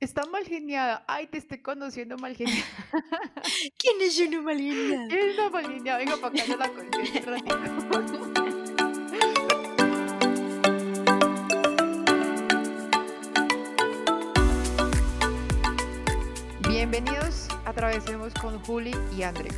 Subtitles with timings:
[0.00, 1.02] Está mal geniada.
[1.08, 2.62] Ay, te estoy conociendo mal geniada.
[3.76, 5.08] ¿Quién es uno mal geniado?
[5.08, 5.98] ¿Quién es la mal geniada?
[5.98, 6.82] Venga para acá, yo la un
[7.26, 7.58] ratito.
[16.68, 19.50] Bienvenidos a Atravesemos con Juli y André,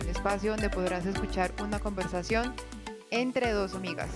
[0.00, 2.54] un espacio donde podrás escuchar una conversación
[3.10, 4.08] entre dos amigas.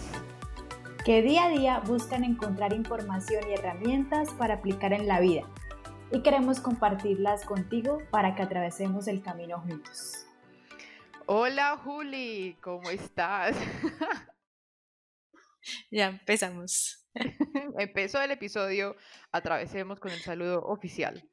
[1.05, 5.43] que día a día buscan encontrar información y herramientas para aplicar en la vida.
[6.13, 10.25] Y queremos compartirlas contigo para que atravesemos el camino juntos.
[11.27, 13.57] Hola Juli, ¿cómo estás?
[15.91, 17.09] Ya empezamos.
[17.77, 18.95] Empezó el episodio,
[19.33, 21.29] atravesemos con el saludo oficial.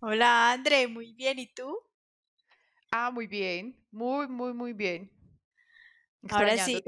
[0.00, 1.38] Hola André, muy bien.
[1.38, 1.74] ¿Y tú?
[2.90, 5.10] Ah, muy bien, muy, muy, muy bien.
[6.28, 6.82] Ahora sí.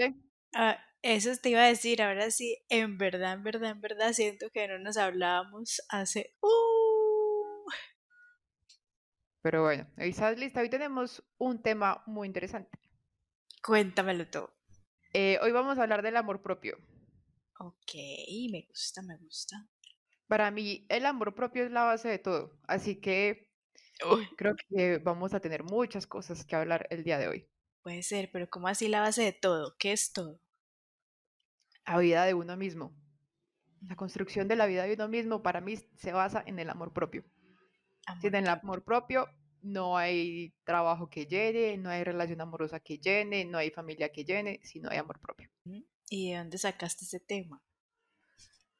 [0.54, 2.02] Ah, eso te iba a decir.
[2.02, 6.36] Ahora sí, en verdad, en verdad, en verdad, siento que no nos hablábamos hace...
[6.42, 6.83] Uh,
[9.44, 10.60] Pero bueno, ¿estás lista?
[10.60, 12.76] Hoy tenemos un tema muy interesante.
[13.66, 14.54] cuéntamelo todo.
[15.14, 16.76] Eh, hoy vamos a hablar del amor propio.
[17.58, 17.94] Ok,
[18.52, 19.56] me gusta, me gusta.
[20.28, 23.50] Para mí, el amor propio es la base de todo, así que
[24.10, 27.48] Uy, creo que vamos a tener muchas cosas que hablar el día de hoy.
[27.82, 29.76] puede ser, pero ¿cómo así la base de todo?
[29.78, 30.40] ¿Qué es todo?
[31.86, 32.94] La vida de uno mismo.
[33.82, 36.92] La construcción de la vida de uno mismo para mí se basa en el amor
[36.92, 37.24] propio.
[38.20, 38.48] Sin Amor el propio.
[38.48, 39.28] amor propio
[39.64, 44.24] no hay trabajo que llene, no hay relación amorosa que llene, no hay familia que
[44.24, 45.50] llene, si no hay amor propio.
[46.10, 47.62] ¿Y de dónde sacaste ese tema?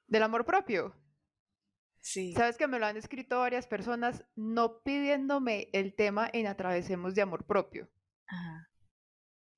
[0.06, 0.94] Del amor propio.
[2.00, 2.34] Sí.
[2.34, 7.22] Sabes que me lo han escrito varias personas no pidiéndome el tema en Atravesemos de
[7.22, 7.88] amor propio,
[8.26, 8.68] Ajá.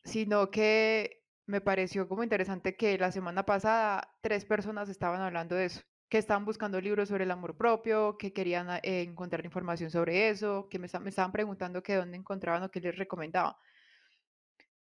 [0.04, 5.64] sino que me pareció como interesante que la semana pasada tres personas estaban hablando de
[5.64, 9.90] eso, que estaban buscando libros sobre el amor propio, que querían ah, eh, encontrar información
[9.90, 13.58] sobre eso, que me, me estaban preguntando que dónde encontraban o qué les recomendaba.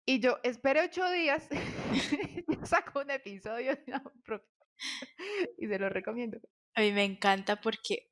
[0.06, 1.48] Y yo esperé ocho días,
[2.64, 4.50] saco un episodio de amor propio
[5.58, 6.40] y se lo recomiendo.
[6.76, 8.10] A mí me encanta porque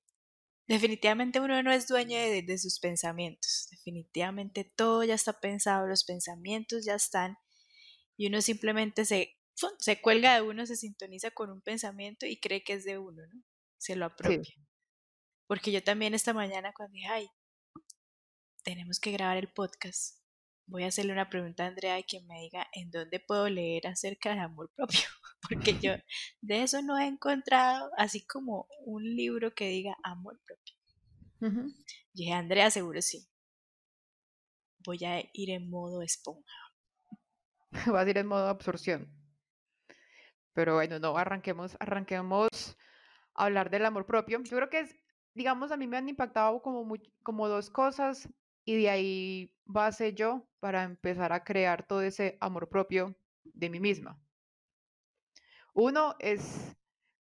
[0.68, 3.68] definitivamente uno no es dueño de, de sus pensamientos.
[3.72, 7.38] Definitivamente todo ya está pensado, los pensamientos ya están
[8.18, 9.37] y uno simplemente se.
[9.80, 13.24] Se cuelga de uno, se sintoniza con un pensamiento y cree que es de uno,
[13.28, 13.44] ¿no?
[13.78, 14.54] Se lo Sí, apropia.
[15.48, 17.30] Porque yo también esta mañana cuando dije, ay,
[18.64, 20.20] tenemos que grabar el podcast,
[20.68, 23.88] voy a hacerle una pregunta a Andrea y que me diga en dónde puedo leer
[23.88, 25.00] acerca del amor propio.
[25.50, 25.94] Porque yo
[26.42, 30.76] de eso no he encontrado así como un libro que diga amor propio.
[31.40, 33.30] Y dije, Andrea, seguro sí.
[34.80, 36.56] Voy a ir en modo esponja.
[37.94, 39.17] va a ir en modo absorción.
[40.58, 42.50] Pero bueno, no, arranquemos, arranquemos
[43.36, 44.42] a hablar del amor propio.
[44.42, 44.96] Yo creo que es,
[45.36, 48.28] digamos, a mí me han impactado como, como dos cosas
[48.66, 53.80] y de ahí base yo para empezar a crear todo ese amor propio de mí
[53.80, 54.20] misma.
[55.76, 56.76] Uno es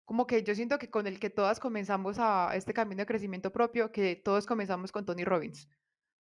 [0.07, 3.53] como que yo siento que con el que todas comenzamos a este camino de crecimiento
[3.53, 5.69] propio, que todos comenzamos con Tony Robbins.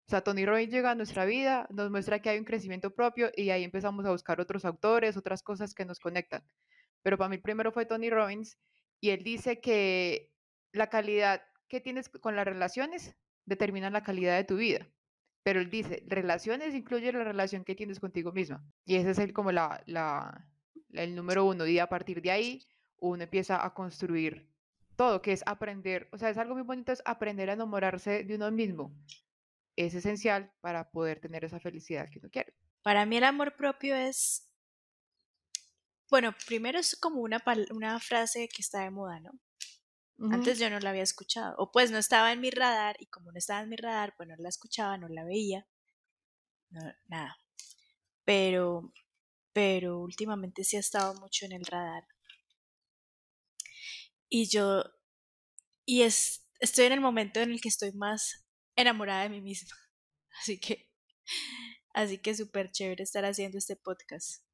[0.06, 3.30] O sea, Tony Robbins llega a nuestra vida, nos muestra que hay un crecimiento propio
[3.34, 6.44] y ahí empezamos a buscar otros autores, otras cosas que nos conectan.
[7.06, 8.58] Pero para mí primero fue Tony Robbins
[9.00, 10.32] y él dice que
[10.72, 14.88] la calidad que tienes con las relaciones determina la calidad de tu vida.
[15.44, 18.66] Pero él dice, relaciones incluye la relación que tienes contigo misma.
[18.84, 19.84] Y ese es el, como la,
[20.94, 21.64] el número uno.
[21.68, 22.66] Y a partir de ahí
[22.98, 24.50] uno empieza a construir
[24.96, 26.08] todo, que es aprender.
[26.10, 28.92] O sea, es algo muy bonito, es aprender a enamorarse de uno mismo.
[29.76, 32.52] Es esencial para poder tener esa felicidad que uno quiere.
[32.82, 34.50] Para mí el amor propio es,
[36.10, 39.32] bueno, primero es como una, una frase que está de moda, ¿no?
[40.18, 43.32] Antes yo no la había escuchado, o pues no estaba en mi radar, y como
[43.32, 45.66] no estaba en mi radar, pues no la escuchaba, no la veía,
[46.70, 47.36] no, nada.
[48.24, 48.94] Pero,
[49.52, 52.04] pero últimamente sí ha estado mucho en el radar.
[54.30, 54.84] Y yo,
[55.84, 59.76] y es, estoy en el momento en el que estoy más enamorada de mí misma.
[60.40, 60.90] Así que,
[61.94, 64.45] así que súper chévere estar haciendo este podcast.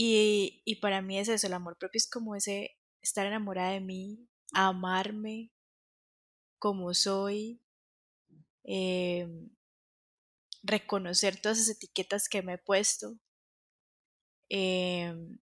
[0.00, 3.80] Y, y para mí es eso, el amor propio es como ese estar enamorada de
[3.80, 5.50] mí, amarme
[6.60, 7.60] como soy,
[8.62, 9.50] em,
[10.62, 13.18] reconocer todas esas etiquetas que me he puesto
[14.50, 15.38] em,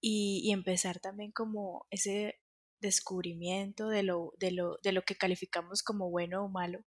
[0.00, 2.38] y, y empezar también como ese
[2.80, 6.84] descubrimiento de lo, de lo, de lo que calificamos como bueno o malo,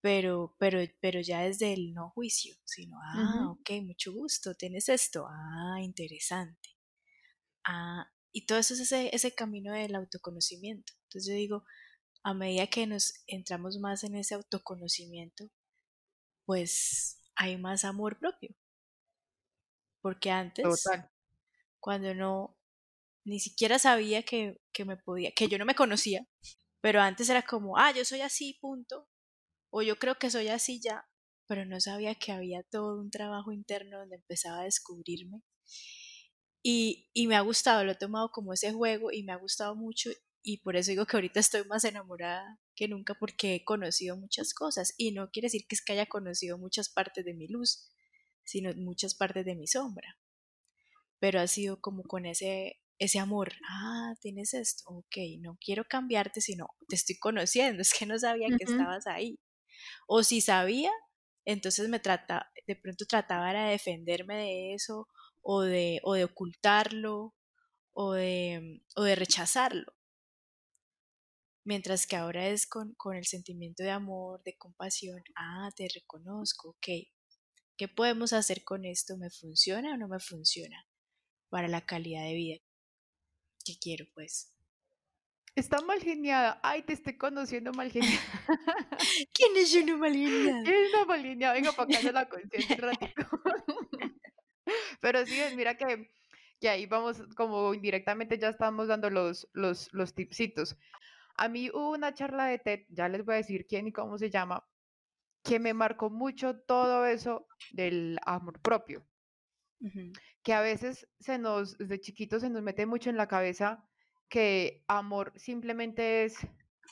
[0.00, 3.50] pero, pero, pero ya desde el no juicio, sino, ah, ujú.
[3.52, 6.70] ok, mucho gusto, tienes esto, ah, interesante,
[7.66, 10.92] ah, y todo eso es ese, ese camino del autoconocimiento.
[11.04, 11.64] Entonces yo digo,
[12.22, 15.50] a medida que nos entramos más en ese autoconocimiento,
[16.44, 18.54] pues hay más amor propio.
[20.00, 20.84] Porque antes,
[21.78, 22.56] cuando no,
[23.24, 26.26] ni siquiera sabía que, que, me podía, que yo no me conocía,
[26.80, 29.08] pero antes era como, ah, yo soy así, punto,
[29.70, 31.06] o yo creo que soy así ya,
[31.46, 35.42] pero no sabía que había todo un trabajo interno donde empezaba a descubrirme.
[36.62, 39.74] Y, y me ha gustado, lo he tomado como ese juego y me ha gustado
[39.76, 40.10] mucho
[40.42, 44.54] y por eso digo que ahorita estoy más enamorada que nunca porque he conocido muchas
[44.54, 47.90] cosas y no quiere decir que es que haya conocido muchas partes de mi luz,
[48.44, 50.18] sino muchas partes de mi sombra.
[51.18, 56.42] Pero ha sido como con ese ese amor, ah, tienes esto, ok, no quiero cambiarte,
[56.42, 59.38] sino te estoy conociendo, es que no sabía que estabas ahí.
[60.06, 60.90] O si sabía,
[61.44, 65.08] entonces me trata, de pronto trataba de defenderme de eso,
[65.42, 67.34] o de, o de ocultarlo,
[67.92, 69.92] o de, o de rechazarlo.
[71.64, 76.70] Mientras que ahora es con, con el sentimiento de amor, de compasión, ah, te reconozco,
[76.70, 76.88] ok,
[77.76, 79.16] ¿qué podemos hacer con esto?
[79.16, 80.86] ¿Me funciona o no me funciona
[81.50, 82.58] para la calidad de vida
[83.64, 84.52] que quiero, pues?
[85.56, 86.60] Está mal geniada.
[86.62, 88.20] Ay, te estoy conociendo mal geniada.
[89.34, 90.62] ¿Quién es uno mal geniada?
[90.64, 91.54] ¿Quién es una mal geniada?
[91.54, 93.22] Venga para acá, la conciencia un ratito.
[95.00, 96.10] Pero sí, mira que,
[96.60, 100.76] que ahí vamos, como indirectamente ya estamos dando los, los, los tipsitos.
[101.36, 104.18] A mí hubo una charla de TED, ya les voy a decir quién y cómo
[104.18, 104.64] se llama,
[105.42, 109.06] que me marcó mucho todo eso del amor propio.
[110.42, 113.89] Que a veces se nos, desde chiquitos se nos mete mucho en la cabeza
[114.30, 116.38] que amor simplemente es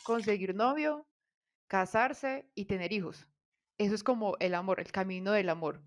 [0.04, 1.06] conseguir novio,
[1.68, 3.26] casarse y tener hijos.
[3.78, 5.82] Eso es como el amor, el camino del amor.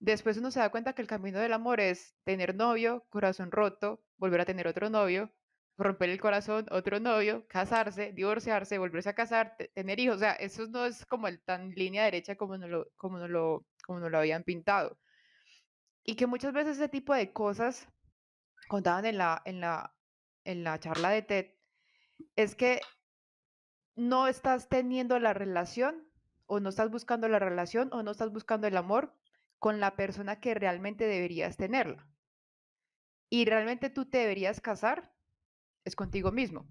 [0.00, 4.02] Después uno se da cuenta que el camino del amor es tener novio, corazón roto,
[4.16, 5.30] volver a tener otro novio,
[5.76, 10.16] romper el corazón, otro novio, casarse, divorciarse, volverse a casar, tener hijos.
[10.16, 13.28] O sea, eso no es como el tan línea derecha como nos lo, como no
[13.28, 14.98] lo, como nos lo habían pintado.
[16.04, 17.86] Y que muchas veces ese tipo de cosas
[18.68, 19.94] contaban en la, en la,
[20.44, 21.46] en la charla de TED,
[22.36, 22.80] es que
[23.96, 26.08] no estás teniendo la relación
[26.46, 29.14] o no estás buscando la relación o no estás buscando el amor
[29.58, 32.08] con la persona que realmente deberías tenerla.
[33.28, 35.12] Y realmente tú te deberías casar
[35.84, 36.66] es contigo mismo.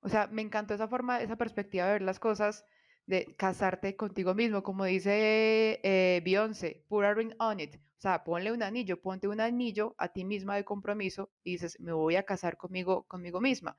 [0.00, 2.64] O sea, me encantó esa forma, esa perspectiva de ver las cosas,
[3.06, 7.76] de casarte contigo mismo, como dice eh, Beyoncé, put a ring on it.
[7.76, 11.80] O sea, ponle un anillo, ponte un anillo a ti misma de compromiso y dices,
[11.80, 13.76] me voy a casar conmigo, conmigo misma.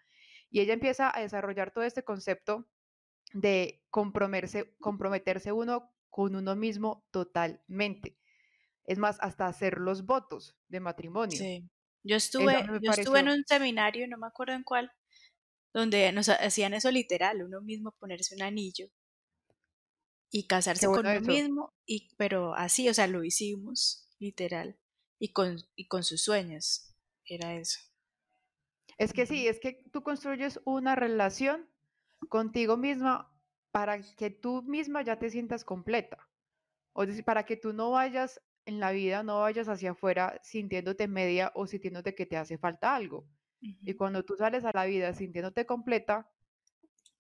[0.50, 2.68] Y ella empieza a desarrollar todo este concepto
[3.34, 8.18] de comprometerse, comprometerse uno con uno mismo totalmente.
[8.86, 11.38] Es más, hasta hacer los votos de matrimonio.
[11.38, 11.70] Sí.
[12.04, 14.90] Yo estuve, yo estuve en un seminario, no me acuerdo en cuál,
[15.74, 18.90] donde nos hacían eso literal, uno mismo ponerse un anillo
[20.30, 24.78] y casarse con uno mismo, y, pero así, o sea, lo hicimos literal,
[25.20, 26.94] y con, y con sus sueños.
[27.26, 27.80] Era eso.
[28.98, 31.70] Es que sí, es que tú construyes una relación
[32.30, 33.32] contigo misma
[33.72, 36.28] para que tú misma ya te sientas completa.
[36.94, 41.08] O decir, para que tú no vayas en la vida, no vayas hacia afuera sintiéndote
[41.08, 43.28] media o sintiéndote que te hace falta algo.
[43.60, 46.30] Y cuando tú sales a la vida sintiéndote completa,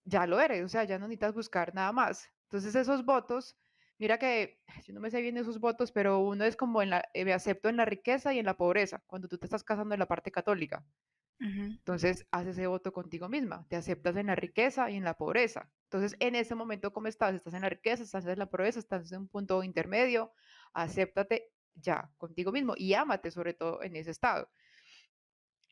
[0.03, 2.29] ya lo eres, o sea, ya no necesitas buscar nada más.
[2.49, 3.57] Entonces esos votos
[3.99, 7.09] Mira que yo no me sé bien esos votos, pero uno es como en la,
[7.13, 9.95] eh, me acepto en la riqueza y en la pobreza, cuando tú te estás casando
[9.95, 10.85] en la parte católica.
[11.85, 15.71] Entonces, haces ese voto contigo misma, te aceptas en la riqueza y en la pobreza.
[15.85, 17.33] Entonces, en ese momento, ¿cómo estás?
[17.35, 18.03] ¿Estás en la riqueza?
[18.03, 18.79] ¿Estás en la pobreza?
[18.79, 20.33] ¿Estás en un punto intermedio?
[20.73, 24.49] Acéptate ya contigo mismo y ámate sobre todo en ese estado.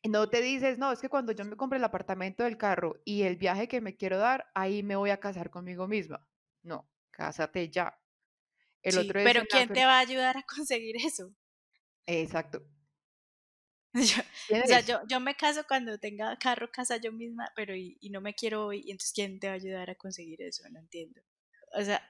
[0.08, 3.24] No te dices, no, es que cuando yo me compre el apartamento del carro y
[3.24, 6.26] el viaje que me quiero dar, ahí me voy a casar conmigo misma.
[6.66, 7.98] No, cásate ya
[9.14, 11.34] pero ¿quién te va a ayudar a conseguir eso?
[12.06, 12.64] Exacto.
[13.96, 18.20] o sea, yo, yo, me caso cuando tenga carro, casa yo misma, pero y, no
[18.20, 20.64] me quiero hoy, y entonces ¿quién te va a ayudar a conseguir eso?
[20.70, 21.22] No entiendo.
[21.74, 22.02] O sea,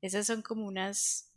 [0.00, 1.30] esas son como unas...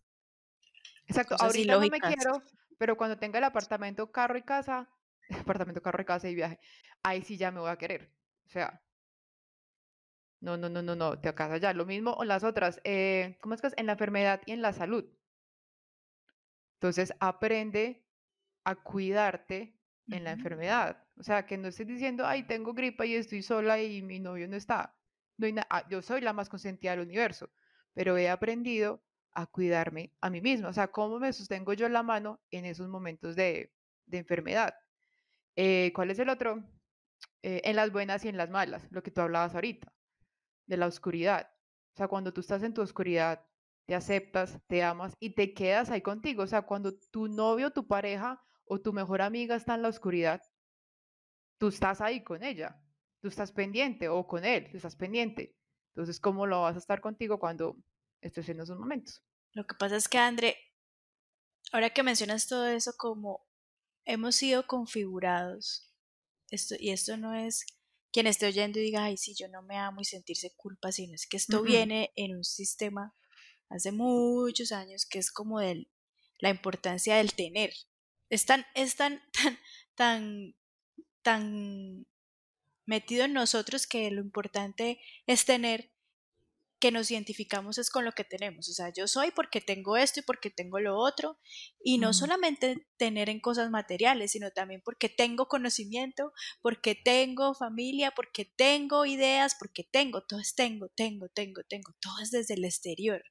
[1.07, 2.41] Exacto, ahorita no me quiero,
[2.77, 4.89] pero cuando tenga el apartamento, carro y casa,
[5.41, 6.57] apartamento, carro y casa y viaje,
[7.03, 8.09] ahí sí ya me voy a querer.
[8.45, 8.81] O sea,
[10.43, 11.73] no, no, no, no, no, te acasas ya.
[11.73, 12.81] Lo mismo en las otras.
[12.83, 13.73] Eh, ¿Cómo es que es?
[13.77, 15.05] En la enfermedad y en la salud.
[16.75, 18.05] Entonces, aprende
[18.65, 21.01] a cuidarte en la enfermedad.
[21.17, 24.47] O sea, que no estés diciendo, ay, tengo gripa y estoy sola y mi novio
[24.49, 24.93] no está.
[25.37, 27.49] No hay ah, yo soy la más consentida del universo,
[27.93, 30.67] pero he aprendido a cuidarme a mí misma.
[30.69, 33.71] O sea, cómo me sostengo yo la mano en esos momentos de,
[34.07, 34.75] de enfermedad.
[35.55, 36.63] Eh, ¿Cuál es el otro?
[37.43, 39.91] Eh, en las buenas y en las malas, lo que tú hablabas ahorita,
[40.65, 41.49] de la oscuridad.
[41.93, 43.45] O sea, cuando tú estás en tu oscuridad,
[43.85, 46.43] te aceptas, te amas y te quedas ahí contigo.
[46.43, 50.41] O sea, cuando tu novio, tu pareja o tu mejor amiga está en la oscuridad,
[51.57, 52.81] tú estás ahí con ella,
[53.21, 55.55] tú estás pendiente o con él, tú estás pendiente.
[55.89, 57.77] Entonces, ¿cómo lo vas a estar contigo cuando
[58.21, 59.23] estés en esos momentos?
[59.51, 60.57] Lo que pasa es que, André,
[61.71, 63.45] ahora que mencionas todo eso, como
[64.05, 65.93] hemos sido configurados,
[66.49, 67.65] esto, y esto no es
[68.13, 71.15] quien esté oyendo y diga, ay, sí, yo no me amo y sentirse culpa, sino
[71.15, 73.13] es que esto viene en un sistema
[73.69, 75.87] hace muchos años que es como de
[76.39, 77.73] la importancia del tener.
[78.29, 79.57] Es tan, es tan, tan,
[79.95, 80.55] tan,
[81.23, 82.05] tan
[82.85, 85.92] metido en nosotros que lo importante es tener
[86.83, 88.67] que nos identificamos es con lo que tenemos.
[88.67, 91.39] O sea, yo soy porque tengo esto y porque tengo lo otro.
[91.81, 98.11] Y no solamente tener en cosas materiales, sino también porque tengo conocimiento, porque tengo familia,
[98.13, 101.93] porque tengo ideas, porque tengo, todo es tengo, tengo, tengo, tengo.
[102.01, 103.23] Todo es desde el exterior.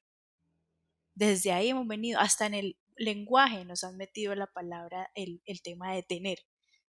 [1.13, 5.61] Desde ahí hemos venido, hasta en el lenguaje nos han metido la palabra, el, el
[5.61, 6.39] tema de tener.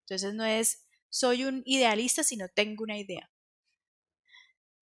[0.03, 3.32] Entonces no es soy un idealista, sino tengo una idea.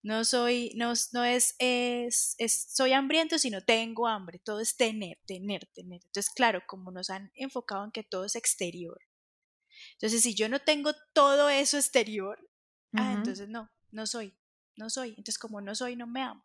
[0.03, 2.36] No soy, no, no es, es,
[2.74, 4.39] soy hambriento, sino tengo hambre.
[4.39, 6.01] Todo es tener, tener, tener.
[6.03, 9.00] Entonces, claro, como nos han enfocado en que todo es exterior.
[9.93, 12.39] Entonces, si yo no tengo todo eso exterior,
[12.93, 14.36] ah, entonces no, no soy,
[14.75, 15.10] no soy.
[15.10, 16.43] Entonces, como no soy, no me amo.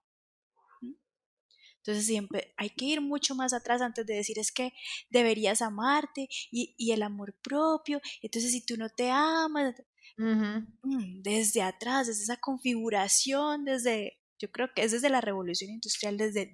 [1.87, 4.73] Entonces siempre hay que ir mucho más atrás antes de decir es que
[5.09, 8.01] deberías amarte y, y el amor propio.
[8.23, 9.77] Entonces si tú no te amas,
[10.17, 16.17] Mm, desde atrás, desde esa configuración, desde, yo creo que es desde la revolución industrial,
[16.17, 16.51] desde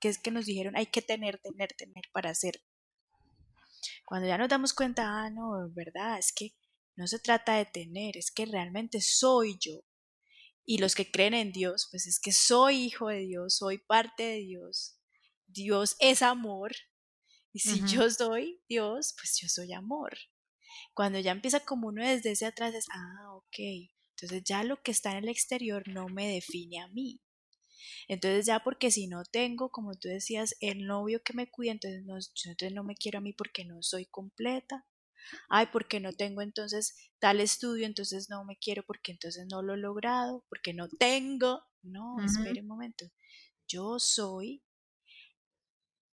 [0.00, 2.62] que es que nos dijeron hay que tener, tener, tener para hacer.
[4.04, 6.54] Cuando ya nos damos cuenta, ah, no, es verdad, es que
[6.96, 9.84] no se trata de tener, es que realmente soy yo.
[10.64, 14.22] Y los que creen en Dios, pues es que soy hijo de Dios, soy parte
[14.22, 14.98] de Dios.
[15.46, 16.72] Dios es amor.
[17.52, 20.16] Y si yo soy Dios, pues yo soy amor.
[20.94, 23.58] Cuando ya empieza como uno desde ese atrás es, ah, ok,
[24.10, 27.20] entonces ya lo que está en el exterior no me define a mí.
[28.08, 32.04] Entonces ya porque si no tengo, como tú decías, el novio que me cuida, entonces
[32.04, 34.86] no, entonces no me quiero a mí porque no soy completa.
[35.48, 39.74] Ay, porque no tengo entonces tal estudio, entonces no me quiero porque entonces no lo
[39.74, 41.62] he logrado, porque no tengo.
[41.82, 43.06] No, espere un momento.
[43.66, 44.62] Yo soy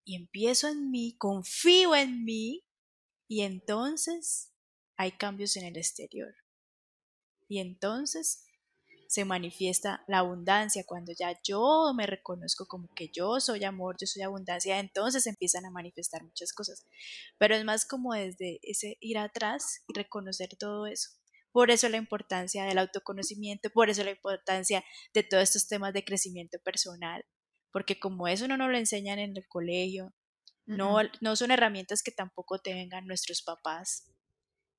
[0.04, 2.64] y empiezo en mí, confío en mí
[3.30, 4.52] y entonces
[4.96, 6.34] hay cambios en el exterior.
[7.46, 8.44] Y entonces
[9.06, 10.82] se manifiesta la abundancia.
[10.84, 15.64] Cuando ya yo me reconozco como que yo soy amor, yo soy abundancia, entonces empiezan
[15.64, 16.84] a manifestar muchas cosas.
[17.38, 21.10] Pero es más como desde ese ir atrás y reconocer todo eso.
[21.52, 24.84] Por eso la importancia del autoconocimiento, por eso la importancia
[25.14, 27.24] de todos estos temas de crecimiento personal,
[27.70, 30.12] porque como eso no nos lo enseñan en el colegio,
[30.76, 34.10] no, no son herramientas que tampoco tengan nuestros papás,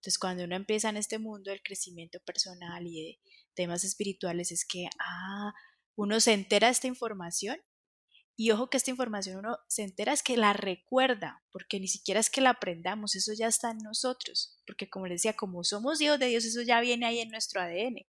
[0.01, 3.19] entonces, cuando uno empieza en este mundo del crecimiento personal y de
[3.53, 5.53] temas espirituales, es que, ah,
[5.95, 7.62] uno se entera de esta información
[8.36, 12.19] y ojo que esta información uno se entera es que la recuerda, porque ni siquiera
[12.19, 16.01] es que la aprendamos, eso ya está en nosotros, porque como les decía, como somos
[16.01, 18.07] hijos de Dios, eso ya viene ahí en nuestro ADN.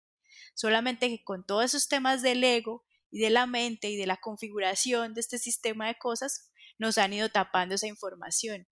[0.55, 4.17] Solamente que con todos esos temas del ego y de la mente y de la
[4.17, 6.49] configuración de este sistema de cosas,
[6.83, 8.67] nos han ido tapando esa información.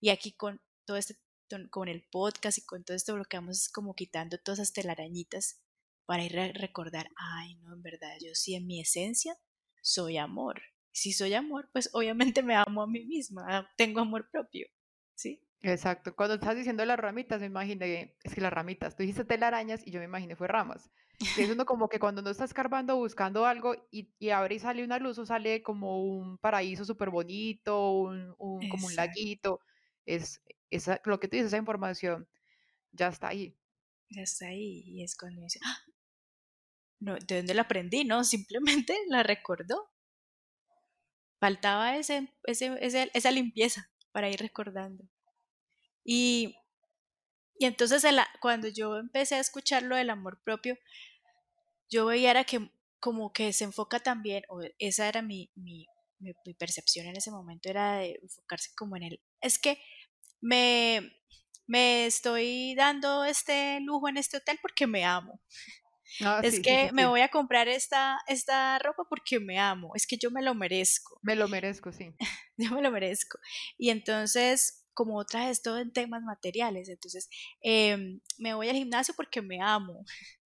[0.00, 1.16] Y aquí con todo este
[1.70, 4.72] con el podcast y con todo esto lo que vamos es como quitando todas esas
[4.72, 5.62] telarañitas
[6.04, 9.36] para ir a recordar, ay, no, en verdad, yo sí en mi esencia
[9.80, 10.60] soy amor.
[10.92, 14.66] Si soy amor, pues obviamente me amo a mí misma, tengo amor propio,
[15.14, 15.45] ¿sí?
[15.62, 16.14] Exacto.
[16.14, 19.90] Cuando estás diciendo las ramitas, me imaginé, es que las ramitas, tú dijiste telarañas y
[19.90, 20.90] yo me imaginé fue ramas.
[21.18, 21.18] es
[21.50, 24.98] uno como que cuando uno está escarbando, buscando algo y, y abre y sale una
[24.98, 29.60] luz o sale como un paraíso súper bonito, un, un como un laguito,
[30.04, 32.28] es esa, lo que tú dices, esa información
[32.92, 33.56] ya está ahí.
[34.10, 34.82] Ya está ahí.
[34.86, 35.78] Y es cuando dice, ¡Ah!
[37.00, 38.04] no, ¿de dónde la aprendí?
[38.04, 39.90] No, simplemente la recordó.
[41.38, 45.04] Faltaba ese, ese, esa limpieza para ir recordando.
[46.08, 46.56] Y,
[47.58, 48.04] y entonces
[48.40, 50.78] cuando yo empecé a escuchar lo del amor propio,
[51.90, 52.70] yo veía era que
[53.00, 55.86] como que se enfoca también, o esa era mi, mi,
[56.20, 59.80] mi, percepción en ese momento, era de enfocarse como en el, es que
[60.40, 61.12] me,
[61.66, 65.40] me estoy dando este lujo en este hotel porque me amo.
[66.20, 70.16] Ah, es que me voy a comprar esta, esta ropa porque me amo, es que
[70.16, 71.18] yo me lo merezco.
[71.22, 72.14] Me lo merezco, sí.
[72.56, 73.38] yo me lo merezco.
[73.76, 76.88] Y entonces, como otra vez todo en temas materiales.
[76.88, 77.28] Entonces,
[77.60, 80.04] em, me voy al gimnasio porque me amo.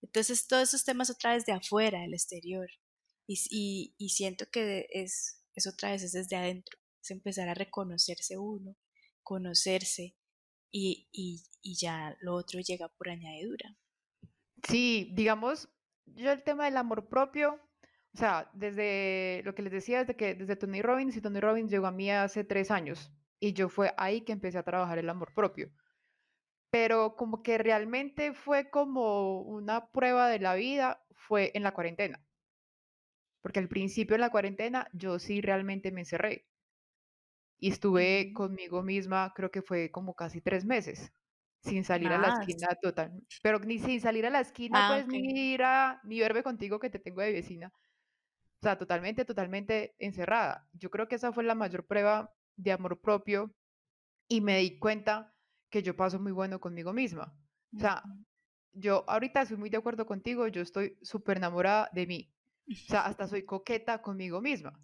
[0.00, 2.68] Entonces, todos esos temas otra vez de afuera, del exterior.
[3.26, 8.36] Y, y, siento que es, es otra vez es desde adentro, es empezar a reconocerse
[8.36, 8.76] uno,
[9.22, 10.16] conocerse
[10.70, 13.76] y, y, y ya lo otro llega por añadidura.
[14.68, 15.68] Sí, digamos,
[16.04, 17.54] yo el tema del amor propio,
[18.12, 21.70] o sea, desde lo que les decía, desde que desde Tony Robbins y Tony Robbins
[21.70, 23.12] llegó a mí hace tres años
[23.42, 25.68] y yo fue ahí que empecé a trabajar el amor propio.
[26.70, 32.24] Pero como que realmente fue como una prueba de la vida, fue en la cuarentena.
[33.42, 36.46] Porque al principio de la cuarentena yo sí realmente me encerré.
[37.58, 41.12] Y estuve conmigo misma, creo que fue como casi tres meses
[41.64, 45.06] sin salir a la esquina total, pero ni sin salir a la esquina, ah, pues
[45.08, 47.72] ni ir a, ni verme contigo que te tengo de vecina.
[48.60, 50.68] O sea, totalmente, totalmente encerrada.
[50.72, 53.54] Yo creo que esa fue la mayor prueba de amor propio
[54.28, 55.34] y me di cuenta
[55.70, 57.34] que yo paso muy bueno conmigo misma.
[57.74, 58.02] O sea,
[58.72, 62.32] yo ahorita soy muy de acuerdo contigo, yo estoy súper enamorada de mí.
[62.70, 64.78] O sea, hasta soy coqueta conmigo misma.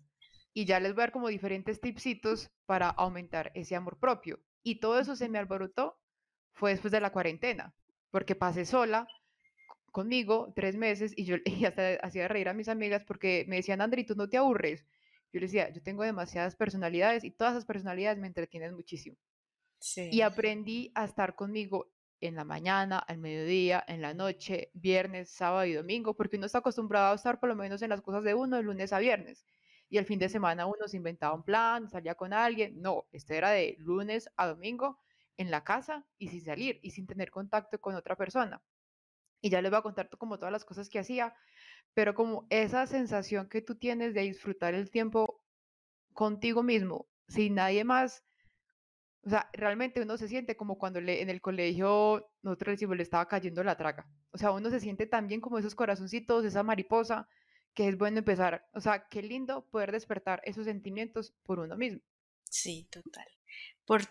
[0.52, 4.40] Y ya les voy a dar como diferentes tipsitos para aumentar ese amor propio.
[4.62, 5.98] Y todo eso se me alborotó
[6.52, 7.74] fue después de la cuarentena,
[8.10, 9.06] porque pasé sola
[9.92, 13.80] conmigo tres meses y yo y hasta hacía reír a mis amigas porque me decían,
[13.80, 14.86] Andri, tú no te aburres.
[15.32, 19.16] Yo les decía, yo tengo demasiadas personalidades y todas esas personalidades me entretienen muchísimo.
[19.96, 25.66] Y aprendí a estar conmigo en la mañana, al mediodía, en la noche, viernes, sábado
[25.66, 28.34] y domingo, porque uno está acostumbrado a estar por lo menos en las cosas de
[28.34, 29.44] uno de lunes a viernes.
[29.88, 32.80] Y al fin de semana uno se inventaba un plan, salía con alguien.
[32.82, 34.98] No, este era de lunes a domingo
[35.36, 38.60] en la casa y sin salir y sin tener contacto con otra persona.
[39.40, 41.34] Y ya les voy a contar como todas las cosas que hacía,
[41.98, 45.42] pero como esa sensación que tú tienes de disfrutar el tiempo
[46.12, 48.22] contigo mismo, sin nadie más,
[49.24, 53.02] o sea, realmente uno se siente como cuando le, en el colegio nosotros decimos le
[53.02, 54.08] estaba cayendo la traga.
[54.30, 57.28] O sea, uno se siente también como esos corazoncitos, esa mariposa,
[57.74, 58.68] que es bueno empezar.
[58.74, 62.00] O sea, qué lindo poder despertar esos sentimientos por uno mismo.
[62.44, 63.26] Sí, total.
[63.84, 64.02] Por,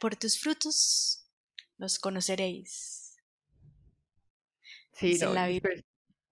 [0.00, 1.30] por, tus frutos
[1.76, 3.18] los conoceréis.
[4.94, 5.34] Sí, no,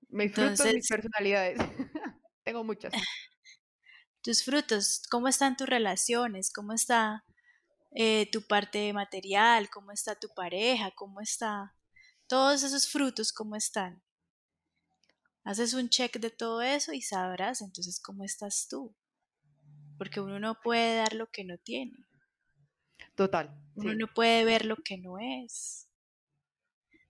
[0.08, 1.58] mis, frutos, mis personalidades.
[2.44, 2.92] Tengo muchas.
[4.22, 6.52] Tus frutos, ¿cómo están tus relaciones?
[6.52, 7.24] ¿Cómo está
[7.92, 9.70] eh, tu parte material?
[9.70, 10.90] ¿Cómo está tu pareja?
[10.96, 11.74] ¿Cómo está
[12.26, 13.32] todos esos frutos?
[13.32, 14.02] ¿Cómo están?
[15.44, 18.94] Haces un check de todo eso y sabrás entonces cómo estás tú.
[19.96, 22.06] Porque uno no puede dar lo que no tiene.
[23.14, 23.56] Total.
[23.76, 25.88] Uno no puede ver lo que no es.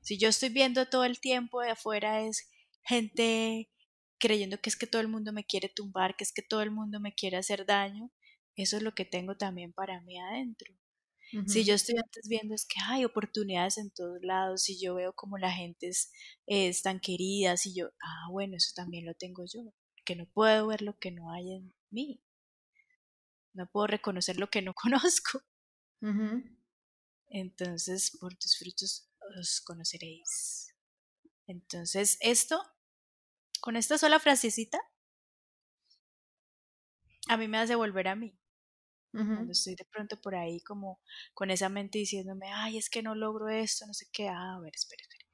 [0.01, 2.49] Si yo estoy viendo todo el tiempo de afuera es
[2.89, 3.71] gente
[4.19, 6.71] creyendo que es que todo el mundo me quiere tumbar, que es que todo el
[6.71, 8.11] mundo me quiere hacer daño,
[8.57, 10.75] eso es lo que tengo también para mí adentro.
[11.47, 15.13] Si yo estoy antes viendo es que hay oportunidades en todos lados, si yo veo
[15.13, 16.11] como la gente es,
[16.47, 19.61] es tan querida, si yo, ah, bueno, eso también lo tengo yo,
[20.07, 22.23] que no puedo ver lo que no hay en mí.
[23.53, 25.43] No puedo reconocer lo que no conozco.
[27.29, 30.75] Entonces, por tus frutos os conoceréis.
[31.47, 32.63] Entonces, esto,
[33.61, 34.79] con esta sola frasecita,
[37.29, 38.39] a mí me hace volver a mí.
[39.13, 41.01] Cuando estoy de pronto por ahí como
[41.35, 44.61] con esa mente diciéndome, ay, es que no logro esto, no sé qué, ah, a
[44.61, 45.25] ver, espera, espera.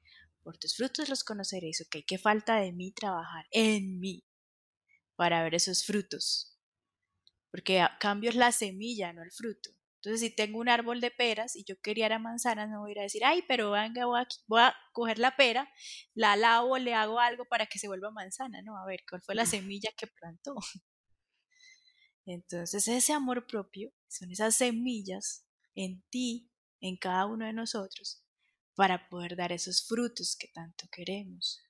[0.43, 4.23] Por tus frutos los conoceréis, ok, ¿qué falta de mí trabajar en mí
[5.15, 6.57] para ver esos frutos?
[7.51, 9.71] Porque cambio es la semilla, no el fruto.
[10.05, 12.93] Entonces, si tengo un árbol de peras y yo quería la manzana, no voy a
[12.93, 15.67] ir a decir, ay, pero venga, voy a, voy a coger la pera,
[16.13, 18.77] la lavo, le hago algo para que se vuelva manzana, ¿no?
[18.77, 20.53] A ver, ¿cuál fue la semilla que plantó?
[22.27, 28.23] Entonces, ese amor propio son esas semillas en ti, en cada uno de nosotros,
[28.75, 31.63] para poder dar esos frutos que tanto queremos.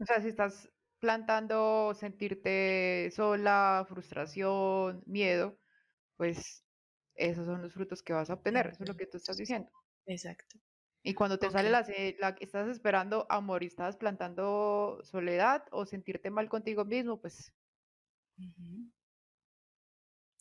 [0.00, 5.56] O sea, si estás plantando sentirte sola, frustración, miedo,
[6.16, 6.65] pues
[7.16, 9.70] esos son los frutos que vas a obtener, eso es lo que tú estás diciendo.
[10.06, 10.58] Exacto.
[11.02, 11.86] Y cuando te sale la,
[12.18, 17.52] la, estás esperando amor y estás plantando soledad o sentirte mal contigo mismo, pues...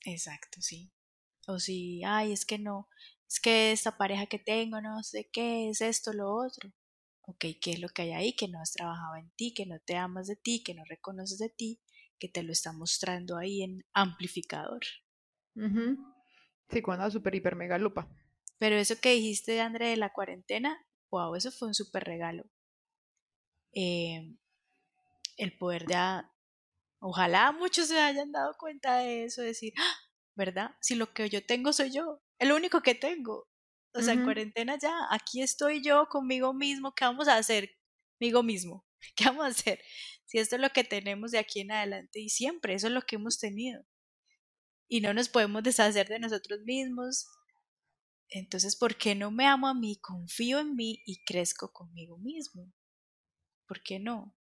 [0.06, 0.92] Exacto, sí.
[1.48, 2.88] O si, ay, es que no,
[3.28, 6.72] es que esta pareja que tengo, no sé qué, es esto, lo otro.
[7.28, 8.36] Ok, ¿qué es lo que hay ahí?
[8.36, 11.38] Que no has trabajado en ti, que no te amas de ti, que no reconoces
[11.38, 11.80] de ti,
[12.20, 14.82] que te lo está mostrando ahí en amplificador.
[16.70, 18.10] Sí, una super hiper mega lupa.
[18.58, 22.44] Pero eso que dijiste, André, de la cuarentena, wow, eso fue un super regalo.
[23.74, 24.38] Em,
[25.38, 25.96] el poder de...
[27.00, 29.96] ojalá muchos se hayan dado cuenta de eso, decir, ¡Ah!
[30.36, 30.72] ¿verdad?
[30.82, 33.48] Si lo que yo tengo soy yo, el único que tengo.
[33.94, 37.70] O sea, en cuarentena ya, aquí estoy yo conmigo mismo, ¿qué vamos a hacer?
[38.20, 39.82] Conmigo mismo, ¿qué vamos a hacer?
[40.26, 43.04] Si esto es lo que tenemos de aquí en adelante y siempre, eso es lo
[43.04, 43.86] que hemos tenido.
[44.88, 47.28] Y no nos podemos deshacer de nosotros mismos.
[48.30, 52.72] Entonces, ¿por qué no me amo a mí, confío en mí y crezco conmigo mismo?
[53.68, 54.36] ¿Por qué no?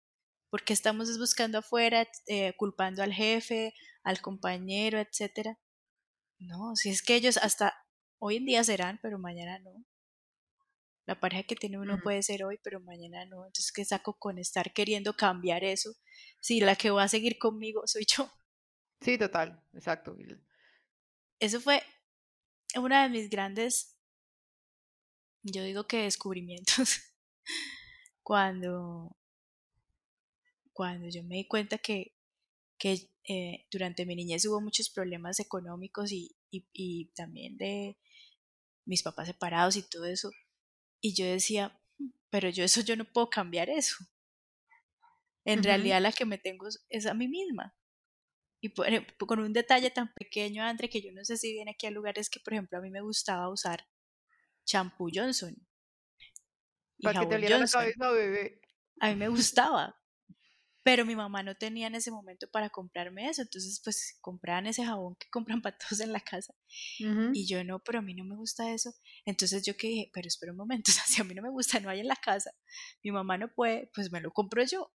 [0.49, 5.59] Porque estamos buscando afuera, eh, culpando al jefe, al compañero, etcétera.
[6.39, 7.73] No, si es que ellos hasta
[8.19, 9.85] hoy en día serán, pero mañana no.
[11.05, 13.45] La pareja que tiene uno puede ser hoy, pero mañana no.
[13.45, 15.91] Entonces, ¿qué saco con estar queriendo cambiar eso?
[16.39, 18.31] Si la que va a seguir conmigo soy yo.
[19.03, 20.15] Sí, total, exacto.
[21.39, 21.83] Eso fue
[22.75, 23.99] una de mis grandes,
[25.43, 27.01] yo digo que descubrimientos,
[28.23, 29.17] cuando,
[30.71, 32.15] cuando yo me di cuenta que,
[32.77, 36.37] que eh, durante mi niñez hubo muchos problemas económicos y,
[37.15, 37.97] también de
[38.85, 40.31] mis papás separados y todo eso.
[41.01, 43.95] Y yo decía, mm, pero yo eso yo no puedo cambiar eso.
[45.45, 47.75] En realidad la que me tengo es a mí misma.
[48.63, 48.73] Y
[49.17, 52.29] con un detalle tan pequeño, Andre, que yo no sé si viene aquí a lugares
[52.29, 53.85] que, por ejemplo, a mí me gustaba usar
[54.63, 55.53] champú Johnson.
[56.97, 57.85] Y Para que te Johnson.
[57.97, 58.61] La bebé.
[59.01, 59.99] A mí me gustaba
[60.83, 64.85] pero mi mamá no tenía en ese momento para comprarme eso, entonces pues compraban ese
[64.85, 66.53] jabón que compran para todos en la casa
[67.33, 68.93] y yo no, pero a mí no me gusta eso,
[69.25, 71.89] entonces yo que dije, pero espera un momento, si a mí no me gusta, no
[71.89, 72.51] hay en la casa,
[73.01, 74.91] mi mamá no puede, pues me lo compro yo.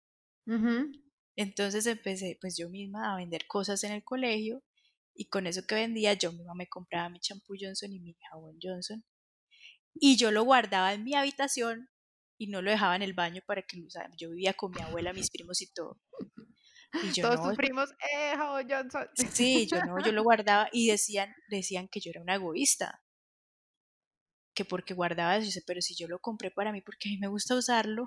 [1.36, 4.62] Entonces empecé pues yo misma a vender cosas en el colegio
[5.14, 8.58] y con eso que vendía yo misma me compraba mi champú Johnson y mi jabón
[8.62, 9.04] Johnson
[9.94, 11.88] y yo lo guardaba en mi habitación
[12.36, 14.10] y no lo dejaba en el baño para que lo usara.
[14.16, 16.00] Yo vivía con mi abuela, mis primos y todo.
[17.02, 18.34] Y yo Todos tus primos, eh,
[18.68, 19.08] Johnson.
[19.14, 23.02] Sí, yo no, yo lo guardaba y decían, decían que yo era una egoísta.
[24.54, 27.28] Que porque guardaba eso, pero si yo lo compré para mí porque a mí me
[27.28, 28.04] gusta usarlo,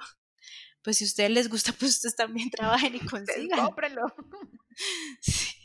[0.81, 3.59] pues si a ustedes les gusta, pues ustedes también trabajen y consigan.
[3.59, 4.03] Cómprenlo.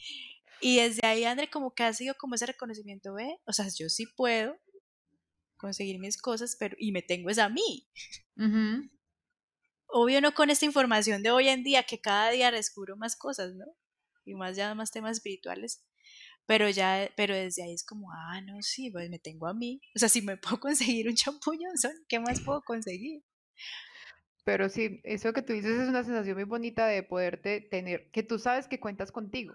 [0.65, 3.37] Y desde ahí, André, como que ha sido como ese reconocimiento, ¿ve?
[3.47, 4.57] O sea, yo sí puedo,
[5.63, 7.89] conseguir mis cosas, pero y me tengo es a mí.
[9.87, 13.55] Obvio no con esta información de hoy en día que cada día descubro más cosas,
[13.55, 13.67] ¿no?
[14.25, 15.85] Y más ya más temas espirituales.
[16.47, 19.81] Pero ya, pero desde ahí es como, ah, no, sí, pues me tengo a mí.
[19.95, 23.23] O sea, si me puedo conseguir un champú Johnson, ¿qué más puedo conseguir?
[24.45, 28.23] Pero sí, eso que tú dices es una sensación muy bonita de poderte tener, que
[28.23, 29.55] tú sabes que cuentas contigo.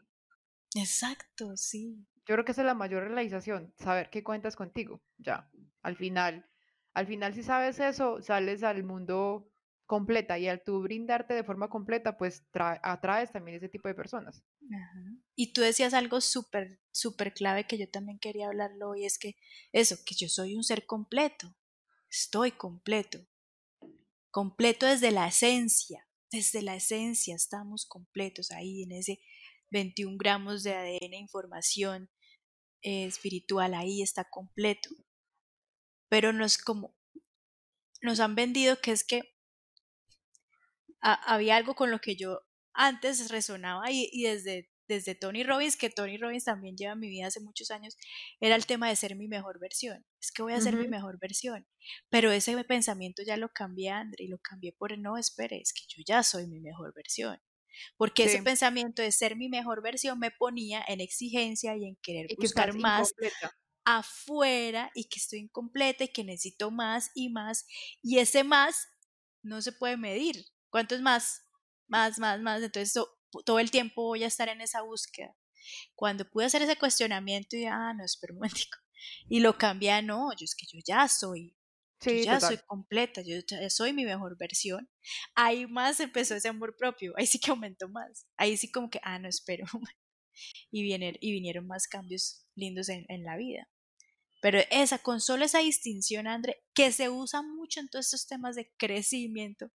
[0.76, 2.06] Exacto, sí.
[2.26, 5.50] Yo creo que esa es la mayor realización, saber que cuentas contigo, ya
[5.82, 6.46] al final.
[6.94, 9.50] Al final, si sabes eso, sales al mundo
[9.86, 14.44] completa y al tú brindarte de forma completa, pues atraes también ese tipo de personas.
[15.36, 19.38] Y tú decías algo súper, súper clave que yo también quería hablarlo hoy, es que
[19.72, 21.56] eso, que yo soy un ser completo,
[22.10, 23.20] estoy completo,
[24.38, 29.20] completo desde la esencia, desde la esencia estamos completos ahí en ese
[29.72, 32.12] 21 gramos de ADN, información
[32.84, 34.92] eh, espiritual, ahí está completo.
[36.08, 36.96] Pero nos como
[38.04, 39.24] nos han vendido que es que
[41.02, 42.42] había algo con lo que yo
[42.74, 47.28] antes resonaba y, y, desde, desde Tony Robbins, que Tony Robbins también lleva mi vida
[47.28, 47.98] hace muchos años,
[48.40, 50.06] era el tema de ser mi mejor versión.
[50.22, 51.68] Es que voy a ser mi mejor versión.
[52.10, 55.82] Pero ese pensamiento ya lo cambié, André, y lo cambié por no, espere, es que
[55.88, 57.40] yo ya soy mi mejor versión.
[57.96, 62.28] Porque ese pensamiento de ser mi mejor versión me ponía en exigencia y en querer
[62.38, 63.14] buscar más
[63.86, 67.66] afuera y que estoy incompleta y que necesito más y más.
[68.02, 68.88] Y ese más
[69.44, 70.46] no se puede medir.
[70.70, 71.44] ¿Cuánto es más?
[71.88, 72.62] Más, más, más.
[72.62, 72.94] Entonces
[73.46, 75.36] todo el tiempo voy a estar en esa búsqueda.
[75.96, 78.78] Cuando pude hacer ese cuestionamiento y, ah, no, espera un momentico.
[79.30, 81.56] Y lo cambié no, yo es que yo ya soy,
[82.02, 84.90] yo ya soy completa, yo ya soy mi mejor versión.
[85.36, 88.28] Ahí más empezó ese amor propio, ahí sí que aumentó más.
[88.38, 89.66] Ahí sí como que, ah, no, espero.
[90.72, 93.70] y, vinieron, y vinieron más cambios lindos en, en la vida.
[94.42, 98.56] Pero esa, con solo esa distinción, André, que se usa mucho en todos estos temas
[98.56, 99.72] de crecimiento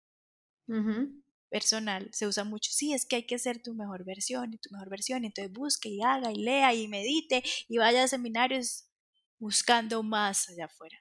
[1.48, 2.70] personal, se usa mucho.
[2.72, 5.24] Sí, es que hay que ser tu mejor versión y tu mejor versión.
[5.24, 8.88] Entonces busque y haga y lea y medite y vaya a seminarios
[9.38, 10.98] buscando más allá afuera.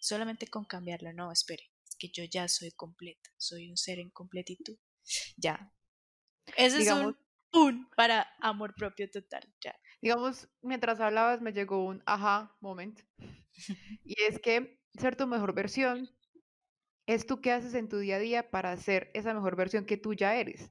[0.00, 4.10] Solamente con cambiarlo, no, espere, es que yo ya soy completa, soy un ser en
[4.10, 4.78] completitud.
[5.36, 5.72] Ya.
[6.56, 7.18] Ese es un,
[7.52, 13.00] un para amor propio total, ya digamos, mientras hablabas me llegó un aha moment.
[14.04, 16.08] Y es que ser tu mejor versión
[17.08, 19.96] es tú qué haces en tu día a día para ser esa mejor versión que
[19.96, 20.70] tú ya eres.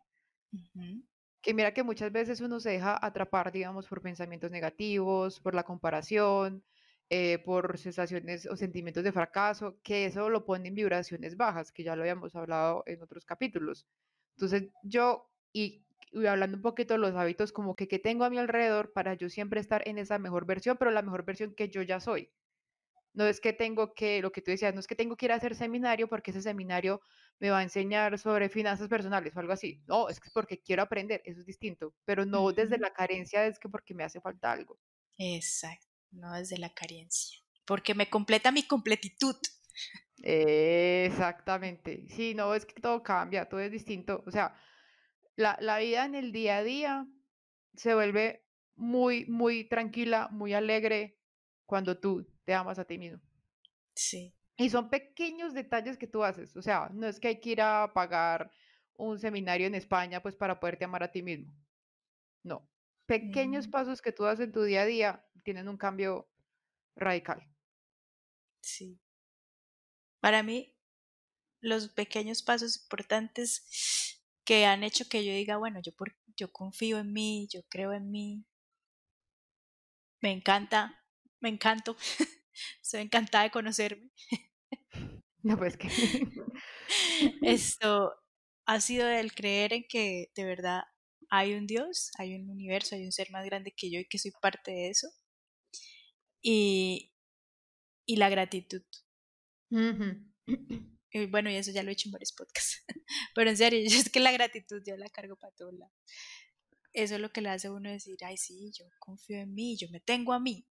[1.41, 5.63] Que mira que muchas veces uno se deja atrapar, digamos, por pensamientos negativos, por la
[5.63, 6.63] comparación,
[7.10, 11.84] eh, por sensaciones o sentimientos de fracaso, que eso lo pone en vibraciones bajas, que
[11.84, 13.88] ya lo habíamos hablado en otros capítulos.
[14.36, 15.88] Entonces yo, y,
[16.30, 19.28] hablando un poquito de los hábitos, como que, que tengo a mi alrededor para yo
[19.30, 22.30] siempre estar en esa mejor versión, pero la mejor versión que yo ya soy.
[23.17, 25.32] No es que tengo que, lo que tú decías, no es que tengo que ir
[25.32, 27.01] a hacer seminario porque ese seminario
[27.39, 29.82] me va a enseñar sobre finanzas personales o algo así.
[29.88, 33.58] No, es que porque quiero aprender, eso es distinto, pero no desde la carencia, es
[33.58, 34.77] que porque me hace falta algo.
[35.17, 39.36] Exacto, no desde la carencia, porque me completa mi completitud.
[40.21, 44.23] exactamente, sí, no, es que todo cambia, todo es distinto.
[44.27, 44.56] O sea,
[45.36, 47.08] la, la vida en el día a día
[47.75, 51.17] se vuelve muy, muy tranquila, muy alegre
[51.67, 53.21] cuando tú te amas a ti mismo.
[53.93, 54.34] Sí.
[54.56, 56.56] Y son pequeños detalles que tú haces.
[56.56, 58.49] O sea, no es que hay que ir a pagar
[58.95, 61.53] un seminario en España pues para poderte amar a ti mismo.
[62.43, 62.67] No.
[63.06, 66.27] Pequeños pasos que tú haces en tu día a día tienen un cambio
[66.95, 67.47] radical.
[68.62, 68.99] Sí.
[70.19, 70.75] Para mí,
[71.62, 76.97] los pequeños pasos importantes que han hecho que yo diga, bueno, yo, por, yo confío
[76.97, 78.45] en mí, yo creo en mí,
[80.21, 80.97] me encanta,
[81.39, 81.95] me encanto,
[82.82, 84.10] estoy encantada de conocerme.
[85.43, 85.88] No, pues que.
[87.41, 88.13] Esto
[88.65, 90.82] ha sido el creer en que de verdad
[91.30, 94.17] hay un Dios, hay un universo, hay un ser más grande que yo y que
[94.17, 95.08] soy parte de eso.
[96.41, 97.13] Y,
[98.06, 98.84] y la gratitud.
[101.10, 102.84] Y bueno, y eso ya lo he hecho en varios podcasts.
[103.34, 105.91] Pero en serio, yo es que la gratitud yo la cargo para todo lado.
[106.93, 109.78] Eso es lo que le hace a uno decir, ay, sí, yo confío en mí,
[109.78, 110.67] yo me tengo a mí.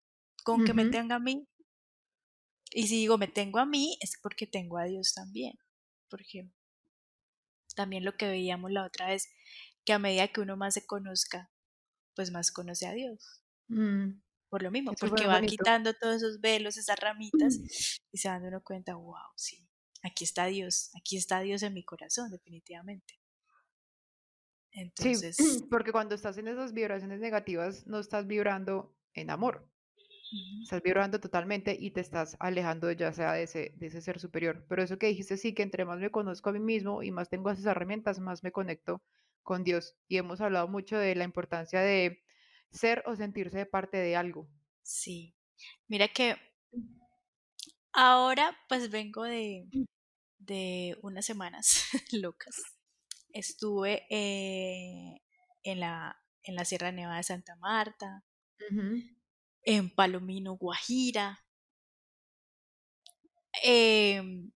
[0.45, 1.47] Con que me tenga a mí,
[2.75, 5.59] y si digo me tengo a mí, es porque tengo a Dios también.
[6.09, 6.51] Porque
[7.75, 9.29] también lo que veíamos la otra vez,
[9.85, 11.51] que a medida que uno más se conozca,
[12.15, 13.43] pues más conoce a Dios.
[13.69, 14.21] Mm.
[14.49, 17.59] Por lo mismo, porque va quitando todos esos velos, esas ramitas,
[18.13, 19.67] y se dan uno cuenta, wow, sí,
[20.03, 23.19] aquí está Dios, aquí está Dios en mi corazón, definitivamente.
[24.73, 29.72] Entonces, sí, porque cuando estás en esas vibraciones negativas, no estás vibrando en amor,
[30.63, 34.65] Estás vibrando totalmente y te estás alejando ya sea de ese, de ese ser superior.
[34.69, 37.29] Pero eso que dijiste, sí, que entre más me conozco a mí mismo y más
[37.29, 39.03] tengo esas herramientas, más me conecto
[39.43, 39.97] con Dios.
[40.09, 42.23] Y hemos hablado mucho de la importancia de
[42.71, 44.49] ser o sentirse de parte de algo.
[44.83, 45.35] Sí.
[45.89, 46.37] Mira que
[47.93, 49.69] ahora pues vengo de,
[50.39, 52.57] de unas semanas locas.
[53.33, 55.21] Estuve eh,
[55.63, 58.25] en, la, en la Sierra Nevada de Santa Marta
[59.65, 61.45] en Palomino, Guajira.
[63.63, 64.51] Em,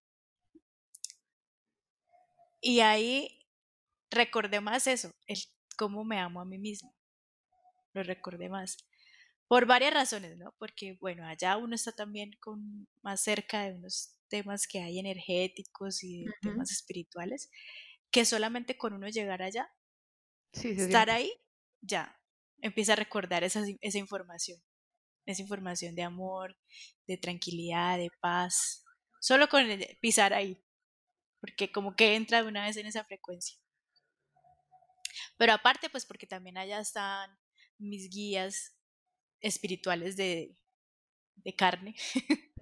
[2.61, 3.47] y ahí
[4.11, 5.39] recordé más eso, el
[5.77, 6.95] cómo me amo a mí mismo.
[7.93, 8.77] Lo recordé más.
[9.49, 10.55] Por varias razones, ¿no?
[10.59, 16.03] Porque, bueno, allá uno está también con, más cerca de unos temas que hay energéticos
[16.03, 17.51] y de temas espirituales,
[18.11, 19.71] que solamente con uno llegar allá,
[20.53, 21.33] estar ahí,
[21.81, 22.21] ya,
[22.61, 24.61] empieza a recordar esa, esa información
[25.27, 26.57] esa información de amor,
[27.07, 28.85] de tranquilidad, de paz,
[29.21, 29.67] solo con
[30.01, 30.63] pisar ahí,
[31.41, 33.59] porque como que entra de una vez en esa frecuencia.
[35.37, 37.31] Pero aparte, pues porque también allá están
[37.79, 38.77] mis guías
[39.41, 40.57] espirituales de,
[41.37, 41.95] de carne,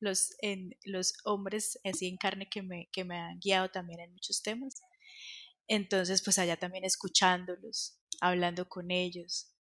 [0.00, 4.12] los, en, los hombres así en carne que me, que me han guiado también en
[4.12, 4.80] muchos temas.
[5.66, 9.54] Entonces, pues allá también escuchándolos, hablando con ellos,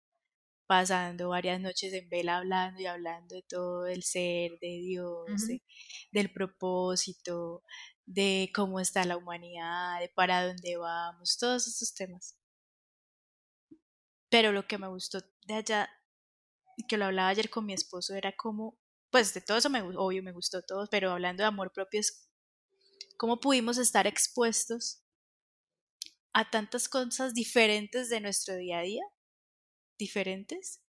[0.67, 5.25] pasando varias noches en vela hablando y hablando de todo el ser, de Dios,
[6.11, 7.63] del propósito,
[8.05, 12.37] de cómo está la humanidad, de para dónde vamos, todos estos temas.
[14.29, 15.89] Pero lo que me gustó de allá,
[16.89, 18.77] que lo hablaba ayer con mi esposo, era como,
[19.09, 22.29] pues de todo eso me obvio me gustó todo, pero hablando de amor propio es
[23.17, 25.01] cómo pudimos estar expuestos
[26.33, 29.03] a tantas cosas diferentes de nuestro día a día
[29.97, 30.81] diferentes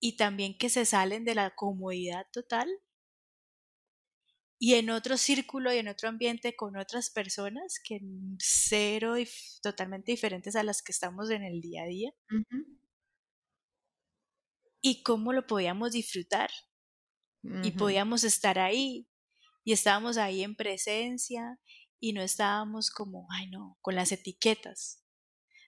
[0.00, 2.68] y también que se salen de la comodidad total
[4.64, 8.00] y en otro círculo y en otro ambiente con otras personas que
[8.38, 9.28] cero y
[9.60, 12.12] totalmente diferentes a las que estamos en el día a día.
[14.80, 16.52] Y cómo lo podíamos disfrutar.
[17.64, 19.08] Y podíamos estar ahí.
[19.64, 21.58] Y estábamos ahí en presencia
[21.98, 25.02] y no estábamos como, ay no, con las etiquetas.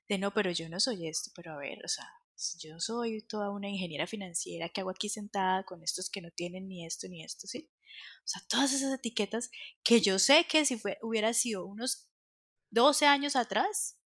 [0.09, 2.09] De no, pero yo no soy esto, pero a ver, o sea,
[2.58, 6.68] yo soy toda una ingeniera financiera que hago aquí sentada con estos que no tienen
[6.68, 7.70] ni esto ni esto, ¿sí?
[8.24, 9.50] O sea, todas esas etiquetas
[9.82, 12.08] que yo sé que si fue, hubiera sido unos
[12.70, 13.98] 12 años atrás,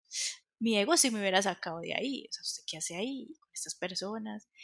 [0.60, 2.28] mi ego sí me hubiera sacado de ahí.
[2.30, 4.48] O sea, ¿usted qué hace ahí con estas personas?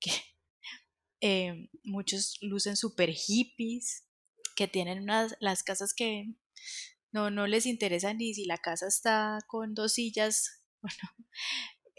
[0.00, 0.12] Que
[1.20, 4.06] eh, muchos lucen súper hippies,
[4.54, 6.36] que tienen unas, las casas que
[7.10, 11.26] no, no les interesa ni si la casa está con dos sillas, bueno,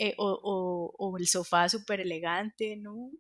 [0.01, 3.11] eh, o, o, el sofá súper elegante, ¿no?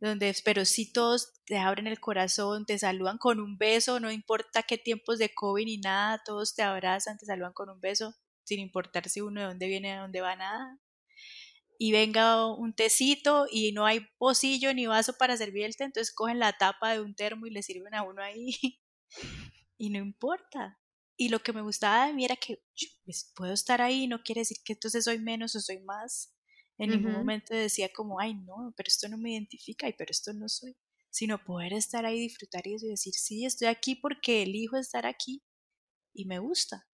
[0.00, 4.64] Donde, pero si todos te abren el corazón, te saludan con un beso, no importa
[4.64, 8.58] qué tiempos de COVID ni nada, todos te abrazan, te saludan con un beso, sin
[8.58, 10.80] importar si uno de dónde viene, de dónde va, nada.
[11.78, 16.12] Y venga un tecito y no hay pocillo ni vaso para servir el té, entonces
[16.12, 18.56] cogen la tapa de un termo y le sirven a uno ahí.
[19.78, 20.80] y no importa.
[21.20, 22.62] Y lo que me gustaba de mí era que
[23.04, 26.32] pues, puedo estar ahí, no quiere decir que entonces soy menos o soy más.
[26.78, 30.32] En ningún momento decía como, ay, no, pero esto no me identifica y pero esto
[30.32, 30.76] no soy.
[31.10, 35.42] Sino poder estar ahí, disfrutar y decir, sí, estoy aquí porque elijo estar aquí
[36.14, 36.86] y me gusta.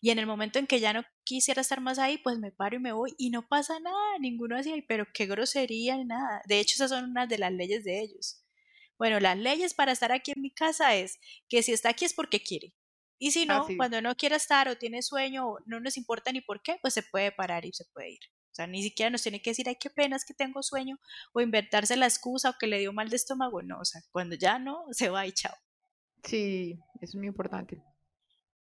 [0.00, 2.76] Y en el momento en que ya no quisiera estar más ahí, pues me paro
[2.76, 6.40] y me voy y no pasa nada, ninguno hacía, pero qué grosería, nada.
[6.46, 8.42] De hecho, esas son unas de las leyes de ellos.
[8.98, 11.18] Bueno, las leyes para estar aquí en mi casa es
[11.50, 12.74] que si está aquí es porque quiere.
[13.24, 16.40] Y si no, cuando no quiere estar o tiene sueño o no nos importa ni
[16.40, 18.20] por qué, pues se puede parar y se puede ir.
[18.50, 20.98] O sea, ni siquiera nos tiene que decir, ay, qué pena es que tengo sueño
[21.32, 23.62] o inventarse la excusa o que le dio mal de estómago.
[23.62, 25.54] No, o sea, cuando ya no, se va y chao.
[26.24, 27.80] Sí, eso es muy importante.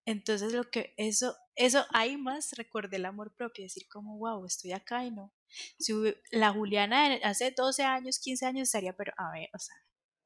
[0.05, 4.73] Entonces, lo que eso, eso ahí más recordé el amor propio, decir como, wow, estoy
[4.73, 5.33] acá y no.
[5.79, 5.91] Si
[6.29, 9.75] la Juliana hace 12 años, 15 años estaría, pero a ver, o sea,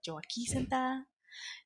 [0.02, 1.08] yo aquí sentada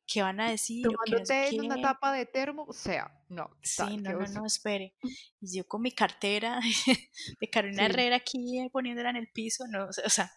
[0.06, 0.84] ¿Qué van a decir?
[0.84, 3.50] Tomándote en una tapa de termo, o sea, no.
[3.62, 4.96] Sí, no, no, no, espere.
[5.40, 6.60] Y yo con mi cartera
[7.40, 10.32] de Carolina Herrera aquí eh, poniéndola en el piso, no, o sea,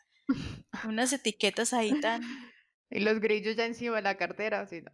[0.87, 2.23] unas etiquetas ahí tan...
[2.95, 4.91] Y los grillos ya encima de la cartera, sí, no.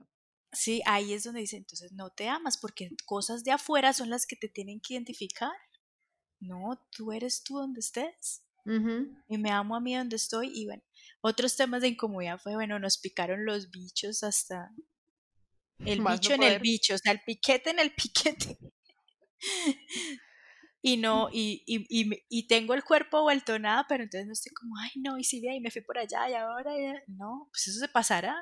[0.52, 4.24] Sí, ahí es donde dice, entonces no te amas porque cosas de afuera son las
[4.24, 5.50] que te tienen que identificar.
[6.38, 8.44] No, tú eres tú donde estés.
[9.28, 10.82] Y me amo a mí donde estoy y bueno,
[11.22, 14.70] otros temas de incomodidad fue, bueno, nos picaron los bichos hasta
[15.84, 18.58] el bicho en el bicho, o sea, el piquete en el piquete.
[20.82, 21.86] y no, y, y,
[22.28, 25.50] y, tengo el cuerpo vuelto nada, pero entonces no estoy como, ay, no, y de
[25.50, 26.72] ahí me fui por allá y ahora,
[27.06, 28.36] no, pues eso se pasará.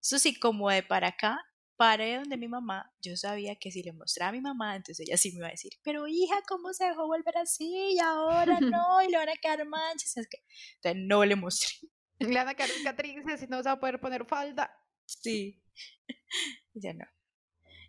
[0.00, 1.38] Eso sí, como de para acá,
[1.82, 5.16] paré donde mi mamá, yo sabía que si le mostraba a mi mamá, entonces ella
[5.16, 7.94] sí me iba a decir, pero hija, ¿cómo se dejó volver así?
[7.94, 10.16] Y ahora no, y le van a quedar manchas.
[10.16, 10.38] Es que,
[10.76, 11.88] entonces no le mostré.
[12.20, 14.72] Le van a quedar cicatrices y no se va a poder poner falda.
[15.06, 15.60] Sí.
[16.74, 17.04] ya no.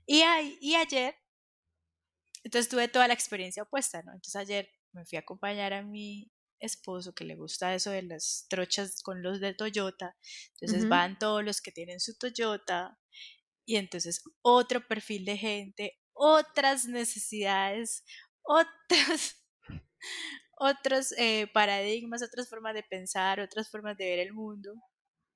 [0.07, 0.23] Y,
[0.59, 1.15] y ayer,
[2.43, 4.11] entonces tuve toda la experiencia opuesta, ¿no?
[4.11, 8.47] Entonces ayer me fui a acompañar a mi esposo que le gusta eso de las
[8.49, 10.17] trochas con los de Toyota.
[10.59, 12.99] Entonces van todos los que tienen su Toyota
[13.65, 18.03] y entonces otro perfil de gente, otras necesidades,
[18.43, 19.43] otras,
[20.57, 24.73] otros eh, paradigmas, otras formas de pensar, otras formas de ver el mundo.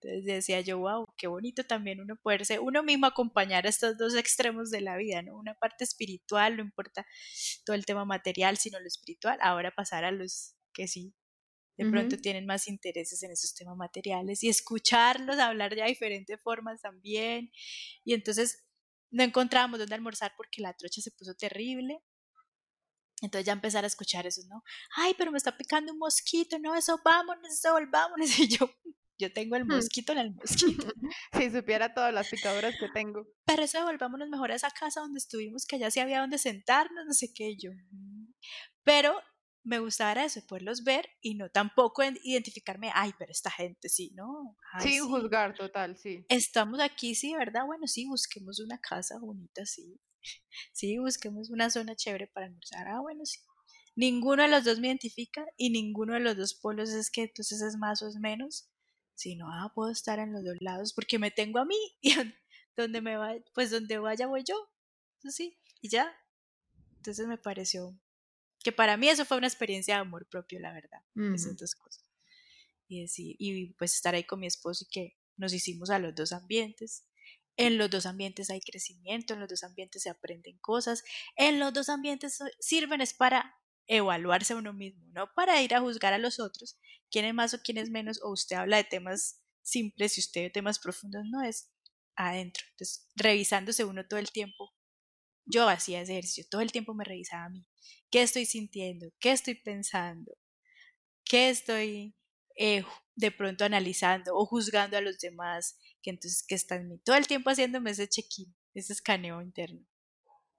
[0.01, 4.15] Entonces decía yo, wow, qué bonito también uno poderse, uno mismo acompañar a estos dos
[4.15, 5.35] extremos de la vida, ¿no?
[5.35, 7.05] Una parte espiritual, no importa
[7.65, 11.15] todo el tema material, sino lo espiritual, ahora pasar a los que sí
[11.77, 16.81] de pronto tienen más intereses en esos temas materiales y escucharlos hablar de diferentes formas
[16.81, 17.51] también.
[18.03, 18.65] Y entonces
[19.11, 22.01] no encontrábamos dónde almorzar porque la trocha se puso terrible.
[23.21, 24.63] Entonces ya empezar a escuchar eso, ¿no?
[24.95, 28.27] Ay, pero me está picando un mosquito, no, eso vámonos, eso volvámonos.
[28.39, 28.69] Y yo,
[29.19, 29.73] yo tengo el hmm.
[29.73, 30.87] mosquito en el mosquito.
[31.33, 33.27] si supiera todas las picaduras que tengo.
[33.45, 37.05] Pero eso volvámonos mejor a esa casa donde estuvimos, que allá sí había donde sentarnos,
[37.05, 37.71] no sé qué, yo.
[37.91, 38.33] Mm".
[38.83, 39.19] Pero
[39.67, 44.55] me gustaba eso, poderlos ver y no tampoco identificarme, ay, pero esta gente sí, ¿no?
[44.79, 46.25] sí, juzgar, total, sí.
[46.29, 47.65] Estamos aquí, sí, ¿verdad?
[47.65, 49.99] Bueno, sí, busquemos una casa bonita, sí.
[50.73, 52.87] Sí, busquemos una zona chévere para almorzar.
[52.87, 53.39] Ah, bueno, sí.
[53.95, 57.61] Ninguno de los dos me identifica y ninguno de los dos polos es que entonces
[57.61, 58.69] es más o es menos,
[59.15, 62.13] sino, ah, puedo estar en los dos lados porque me tengo a mí y
[62.75, 64.55] donde me vaya, pues donde vaya voy yo.
[65.19, 66.11] Eso sí, y ya.
[66.97, 67.97] Entonces me pareció
[68.67, 70.99] que para mí eso fue una experiencia de amor propio, la verdad,
[71.33, 72.03] esas dos cosas.
[72.89, 76.13] Y, decir, y pues estar ahí con mi esposo y que nos hicimos a los
[76.13, 77.07] dos ambientes.
[77.55, 81.05] En los dos ambientes hay crecimiento, en los dos ambientes se aprenden cosas,
[81.37, 83.55] en los dos ambientes sirven es para
[83.85, 86.77] evaluarse a uno mismo, no para ir a juzgar a los otros,
[87.09, 90.41] quién es más o quién es menos, o usted habla de temas simples y usted
[90.41, 91.71] de temas profundos, no es
[92.17, 92.65] adentro.
[92.71, 94.73] Entonces, revisándose uno todo el tiempo,
[95.45, 97.65] yo hacía ese ejercicio, todo el tiempo me revisaba a mí.
[98.09, 99.07] ¿Qué estoy sintiendo?
[99.19, 100.37] ¿Qué estoy pensando?
[101.25, 102.15] ¿Qué estoy
[102.55, 102.83] eh,
[103.15, 105.77] de pronto analizando o juzgando a los demás?
[106.01, 106.99] Que entonces, ¿qué está en mí?
[106.99, 109.85] Todo el tiempo haciéndome ese check-in, ese escaneo interno.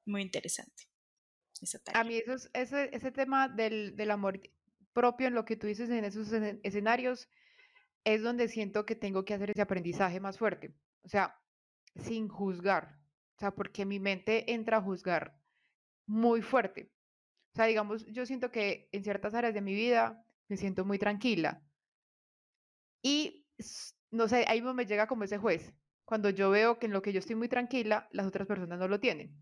[0.04, 0.84] Muy interesante.
[1.94, 4.40] A mí eso es, ese, ese tema del, del amor
[4.92, 7.28] propio en lo que tú dices en esos escenarios
[8.04, 10.74] es donde siento que tengo que hacer ese aprendizaje más fuerte.
[11.02, 11.36] O sea,
[11.96, 12.98] sin juzgar.
[13.36, 15.38] O sea, porque mi mente entra a juzgar
[16.06, 16.90] muy fuerte.
[17.58, 21.60] Sea, digamos, yo siento que en ciertas áreas de mi vida me siento muy tranquila.
[23.02, 23.48] Y
[24.12, 25.74] no sé, ahí me llega como ese juez.
[26.04, 28.86] Cuando yo veo que en lo que yo estoy muy tranquila, las otras personas no
[28.86, 29.36] lo tienen.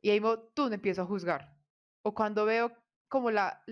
[0.00, 0.22] Y ahí
[0.54, 1.56] tú me empiezo a juzgar.
[2.02, 2.70] O cuando veo
[3.08, 3.64] como la,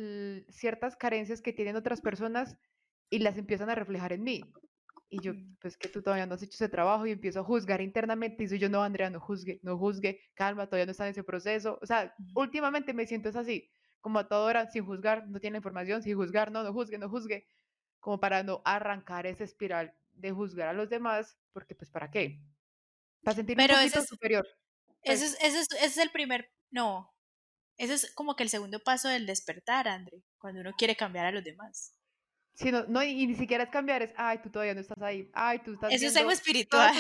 [0.49, 2.59] ciertas carencias que tienen otras personas
[3.11, 4.42] y las empiezan a reflejar en mí.
[5.09, 7.80] Y yo, pues que tú todavía no has hecho ese trabajo y empiezo a juzgar
[7.80, 11.12] internamente y soy yo, no, Andrea, no juzgue, no juzgue, calma, todavía no está en
[11.12, 11.78] ese proceso.
[11.80, 16.02] O sea, últimamente me siento así, como a toda hora, sin juzgar, no tiene información,
[16.02, 17.46] sin juzgar, no, no juzgue, no juzgue,
[18.00, 22.40] como para no arrancar esa espiral de juzgar a los demás, porque pues ¿para qué?
[23.22, 24.46] Para sentirme un poquito superior.
[25.02, 27.12] Ese es, ese, es, ese es el primer, no,
[27.76, 31.32] ese es como que el segundo paso del despertar, André, cuando uno quiere cambiar a
[31.32, 31.95] los demás.
[32.57, 35.28] Sí, no, no y, ni siquiera es cambiar, es, ay, tú todavía no estás ahí,
[35.34, 36.94] ay, tú estás Eso es algo espiritual.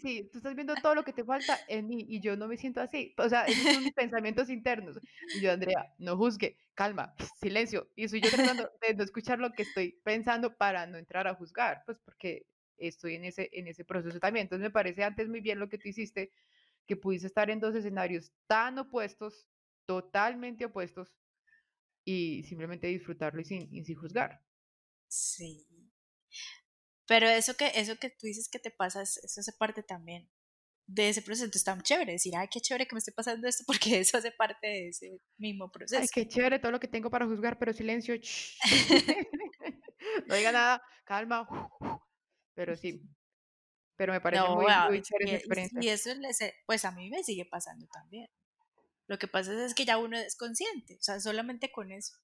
[0.00, 2.56] sí, tú estás viendo todo lo que te falta en mí y yo no me
[2.56, 3.12] siento así.
[3.18, 5.00] O sea, esos son mis pensamientos internos.
[5.34, 7.90] Y yo, Andrea, no juzgue, calma, silencio.
[7.96, 11.34] Y soy yo tratando de no escuchar lo que estoy pensando para no entrar a
[11.34, 12.46] juzgar, pues porque
[12.76, 14.44] estoy en ese, en ese proceso también.
[14.44, 16.30] Entonces me parece antes muy bien lo que tú hiciste,
[16.86, 19.48] que pudiste estar en dos escenarios tan opuestos,
[19.84, 21.12] totalmente opuestos,
[22.04, 24.40] y simplemente disfrutarlo y sin, y sin juzgar.
[25.12, 25.66] Sí.
[27.06, 30.30] Pero eso que, eso que tú dices que te pasa, eso hace parte también
[30.86, 31.44] de ese proceso.
[31.44, 34.16] Entonces está muy chévere decir, ay, qué chévere que me esté pasando esto, porque eso
[34.16, 36.00] hace parte de ese mismo proceso.
[36.00, 38.14] Ay, qué chévere todo lo que tengo para juzgar, pero silencio.
[40.26, 41.46] no diga nada, calma.
[42.54, 43.02] Pero sí.
[43.96, 45.78] Pero me parece muy, muy chévere experiencia.
[45.82, 46.10] Y eso,
[46.64, 48.30] pues a mí me sigue pasando también.
[49.08, 52.16] Lo que pasa es que ya uno es consciente, o sea, solamente con eso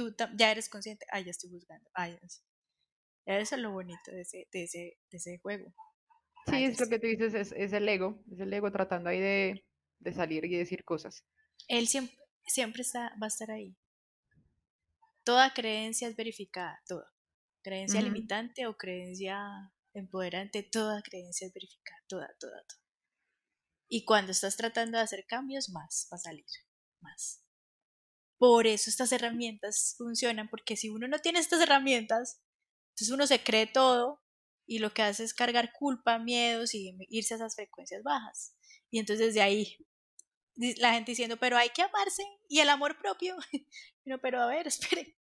[0.00, 2.40] tú ya eres consciente, ay, ya estoy juzgando, ay, eso.
[3.26, 5.74] Eso es lo bonito de ese, de ese, de ese juego.
[6.46, 9.20] Sí, es lo que tú dices, es, es, el ego, es el ego tratando ahí
[9.20, 9.66] de,
[9.98, 11.24] de salir y decir cosas.
[11.68, 13.76] Él siempre, siempre está, va a estar ahí.
[15.22, 17.12] Toda creencia es verificada, toda.
[17.62, 19.38] Creencia limitante o creencia
[19.92, 22.82] empoderante, toda creencia es verificada, toda, toda, toda.
[23.86, 26.46] Y cuando estás tratando de hacer cambios, más va a salir,
[27.00, 27.39] más.
[28.40, 32.40] Por eso estas herramientas funcionan, porque si uno no tiene estas herramientas,
[32.92, 34.22] entonces uno se cree todo
[34.66, 38.56] y lo que hace es cargar culpa, miedos y irse a esas frecuencias bajas.
[38.90, 39.76] Y entonces de ahí
[40.78, 43.36] la gente diciendo, pero hay que amarse y el amor propio.
[44.06, 45.18] no, pero a ver, espere.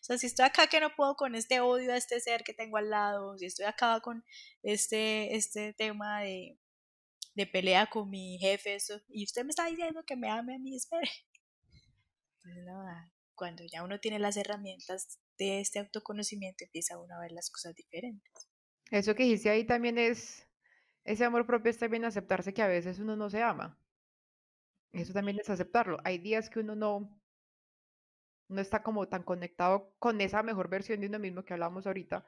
[0.00, 2.54] O sea, si estoy acá que no puedo con este odio a este ser que
[2.54, 4.24] tengo al lado, si estoy acá con
[4.62, 6.58] este, este tema de,
[7.34, 10.58] de pelea con mi jefe, eso, y usted me está diciendo que me ame a
[10.58, 11.10] mí, espere.
[12.44, 17.50] Ah, cuando ya uno tiene las herramientas de este autoconocimiento, empieza uno a ver las
[17.50, 18.48] cosas diferentes.
[18.90, 20.46] Eso que dijiste ahí también es,
[21.04, 23.78] ese amor propio es también aceptarse que a veces uno no se ama.
[24.92, 25.98] Eso también es aceptarlo.
[26.04, 27.18] Hay días que uno no,
[28.48, 32.26] no está como tan conectado con esa mejor versión de uno mismo que hablamos ahorita.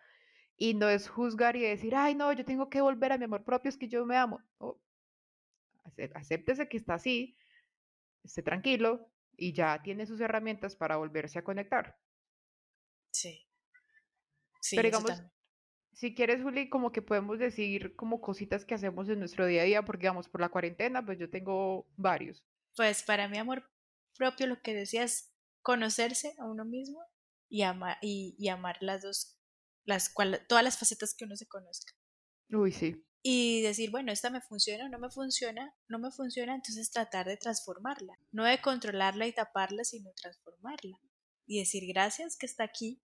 [0.57, 3.45] Y no es juzgar y decir, ay, no, yo tengo que volver a mi amor
[3.45, 4.41] propio, es que yo me amo.
[6.15, 7.37] acéptese que está así,
[8.23, 11.99] esté tranquilo, y ya tiene sus herramientas para volverse a conectar.
[13.13, 13.47] Sí.
[14.61, 15.23] sí Pero digamos,
[15.93, 19.65] si quieres, Juli, como que podemos decir como cositas que hacemos en nuestro día a
[19.65, 22.45] día, porque digamos, por la cuarentena, pues yo tengo varios.
[22.77, 23.71] Pues para mi amor
[24.17, 25.33] propio, lo que decías,
[25.63, 27.01] conocerse a uno mismo
[27.49, 29.39] y amar, y, amar las dos,
[29.85, 30.13] las
[30.49, 31.93] todas las facetas que uno se conozca.
[32.51, 36.91] Uy, sí y decir, bueno, esta me funciona, no me funciona, no me funciona, entonces
[36.91, 41.01] tratar de transformarla, no de controlarla y taparla, sino transformarla
[41.47, 43.03] y decir gracias que está aquí,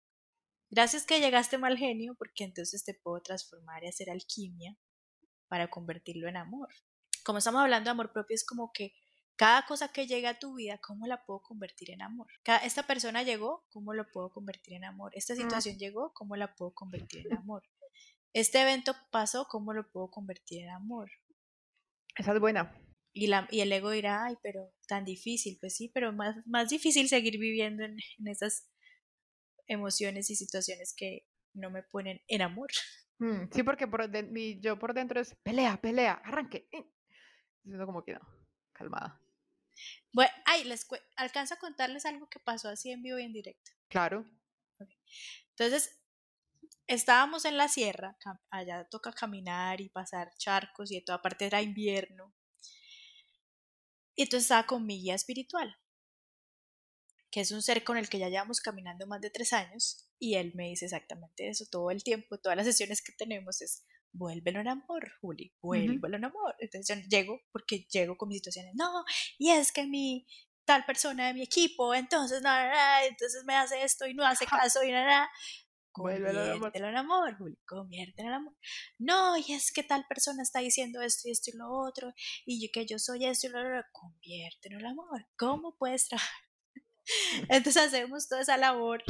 [0.69, 4.77] gracias que llegaste mal genio, porque entonces te puedo transformar y hacer alquimia
[5.49, 6.69] para convertirlo en amor.
[7.25, 8.93] Como estamos hablando de amor propio, es como que
[9.37, 12.27] cada cosa que llega a tu vida, ¿cómo la puedo convertir en amor?
[12.65, 15.13] esta persona llegó, ¿cómo lo puedo convertir en amor?
[15.15, 17.63] Esta situación llegó, ¿cómo la puedo convertir en amor?
[18.33, 21.11] Este evento pasó, ¿cómo lo puedo convertir en amor?
[22.17, 22.77] Esa es buena.
[23.13, 26.71] Y, la, y el ego dirá, ay, pero tan difícil, pues sí, pero más, más
[26.71, 28.71] difícil seguir viviendo en, esas
[29.67, 32.71] emociones y situaciones que no me ponen en amor.
[33.19, 36.69] Mm, sí, porque por mi, yo por dentro es pelea, pelea, arranque.
[37.63, 38.21] Siento como que no,
[38.73, 39.21] calmada.
[40.13, 43.71] Bueno, ay, les alcanzo a contarles algo que pasó así en vivo y en directo.
[43.89, 44.25] Claro.
[45.51, 46.02] Entonces,
[46.87, 48.17] estábamos en la sierra,
[48.51, 52.35] allá toca caminar y pasar charcos y de toda parte era invierno.
[54.15, 55.77] Y entonces estaba con mi guía espiritual.
[57.33, 60.35] que es un ser con el que ya llevamos caminando más de tres años, y
[60.35, 64.61] él me dice exactamente eso todo el tiempo, todas las sesiones que tenemos es, vuélvelo
[64.61, 66.55] en amor, Juli, vuélvelo en amor.
[66.59, 69.05] Entonces yo llego, porque llego con mis situaciones, no,
[69.39, 70.27] y es que mi
[70.67, 74.83] tal persona de mi equipo, entonces, nada, entonces me hace esto y no hace caso
[74.85, 75.31] y nada.
[75.93, 78.55] Conviértelo en amor, Juli, conviértelo en amor.
[78.99, 82.13] No, y es que tal persona está diciendo esto y esto y lo otro,
[82.47, 85.27] y yo, que yo soy esto y lo otro, conviértelo en amor.
[85.37, 86.45] ¿Cómo puedes trabajar?
[87.51, 89.03] Entonces hacemos toda esa labor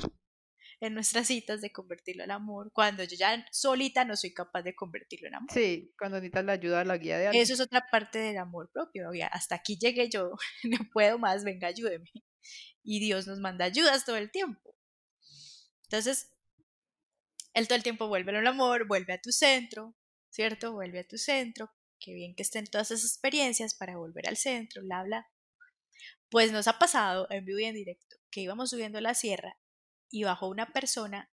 [0.83, 4.75] en nuestras citas de convertirlo en amor, cuando yo ya solita no soy capaz de
[4.75, 5.53] convertirlo en amor.
[5.53, 7.43] Sí, cuando necesitas la ayuda, la guía de alguien.
[7.43, 9.09] Eso es otra parte del amor propio.
[9.31, 10.33] Hasta aquí llegué yo,
[10.65, 12.11] no puedo más, venga, ayúdeme.
[12.83, 14.77] Y Dios nos manda ayudas todo el tiempo.
[15.85, 16.33] Entonces,
[17.55, 19.95] Él todo el tiempo vuelve al amor, vuelve a tu centro,
[20.31, 20.73] ¿cierto?
[20.73, 21.71] Vuelve a tu centro.
[21.99, 25.27] Qué bien que estén todas esas experiencias para volver al centro, bla, bla.
[26.31, 29.59] Pues nos ha pasado en vivo y en directo que íbamos subiendo la sierra
[30.11, 31.31] y bajó una persona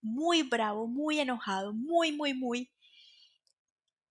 [0.00, 2.70] muy bravo, muy enojado, muy, muy, muy,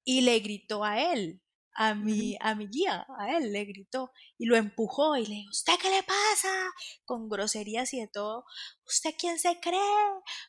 [0.03, 1.41] y le gritó a él,
[1.77, 5.51] a mi, a mi guía, a él le gritó y lo empujó y le dijo,
[5.51, 6.71] ¿usted qué le pasa?
[7.05, 8.45] Con groserías y de todo,
[8.83, 9.79] ¿usted quién se cree?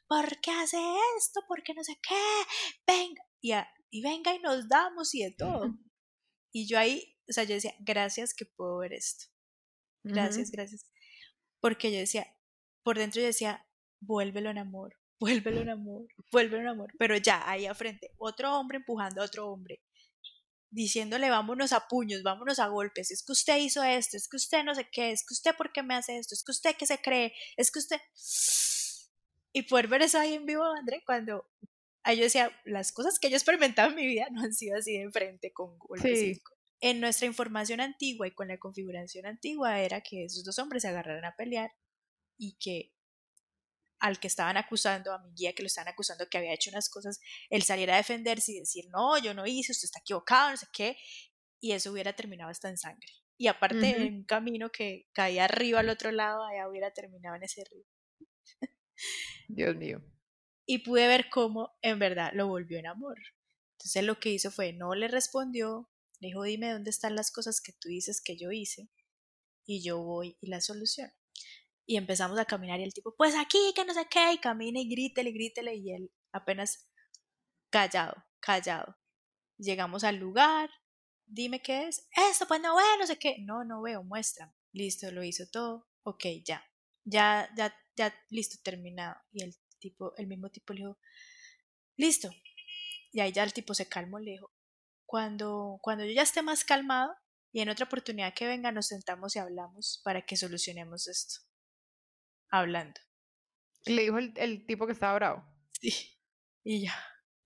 [0.07, 0.79] ¿Por qué hace
[1.18, 1.41] esto?
[1.47, 2.14] ¿Por qué no sé qué?
[2.87, 3.53] Venga, y,
[3.91, 5.74] y venga y nos damos y de todo.
[6.51, 9.26] Y yo ahí, o sea, yo decía, gracias que puedo ver esto.
[10.03, 10.91] Gracias, gracias.
[11.61, 12.26] Porque yo decía,
[12.83, 13.66] por dentro yo decía,
[14.01, 16.91] vuélvelo en amor, vuélvelo en amor, vuélvelo en amor.
[16.99, 19.83] Pero ya, ahí a frente, otro hombre empujando a otro hombre,
[20.70, 24.64] diciéndole, vámonos a puños, vámonos a golpes, es que usted hizo esto, es que usted
[24.64, 26.86] no sé qué, es que usted por qué me hace esto, es que usted que
[26.86, 28.00] se cree, es que usted...
[29.50, 31.46] Y poder ver eso ahí en vivo, André, cuando
[32.14, 34.92] yo decía, las cosas que yo he experimentado en mi vida no han sido así
[34.92, 36.40] de enfrente con golpes.
[36.80, 40.88] En nuestra información antigua y con la configuración antigua era que esos dos hombres se
[40.88, 41.72] agarraran a pelear
[42.36, 42.92] y que
[44.01, 46.88] al que estaban acusando, a mi guía que lo estaban acusando que había hecho unas
[46.88, 47.20] cosas,
[47.51, 50.66] él saliera a defenderse y decir, no, yo no hice, usted está equivocado, no sé
[50.72, 50.96] qué,
[51.61, 53.09] y eso hubiera terminado hasta en sangre.
[53.36, 57.44] Y aparte en un camino que caía arriba al otro lado, allá hubiera terminado en
[57.44, 57.84] ese río.
[59.49, 60.03] Dios mío.
[60.66, 63.16] Y pude ver cómo en verdad lo volvió en amor.
[63.78, 65.88] Entonces lo que hizo fue, no le respondió,
[66.20, 68.90] le dijo, dime dónde están las cosas que tú dices que yo hice,
[69.64, 71.12] y yo voy y la soluciono
[71.89, 74.78] y empezamos a caminar y el tipo, pues aquí, que no sé qué, y camina
[74.78, 76.86] y grítele, grítele y él apenas
[77.70, 78.99] callado, callado.
[79.57, 80.68] Llegamos al lugar,
[81.24, 84.53] dime qué es, esto, pues no veo, no sé qué, no, no veo, muéstrame.
[84.72, 86.62] Listo, lo hizo todo, ok, ya,
[87.05, 89.16] ya, ya, ya, listo, terminado.
[89.32, 90.99] Y el tipo, el mismo tipo le dijo,
[91.97, 92.30] listo.
[93.12, 94.53] Y ahí ya el tipo se calmó, le dijo,
[95.07, 97.14] cuando, cuando yo ya esté más calmado
[97.51, 101.47] y en otra oportunidad que venga nos sentamos y hablamos para que solucionemos esto
[102.51, 103.01] hablando.
[103.86, 105.44] Le dijo el, tipo que estaba bravo.
[105.80, 105.94] Sí.
[106.64, 106.94] Y ya.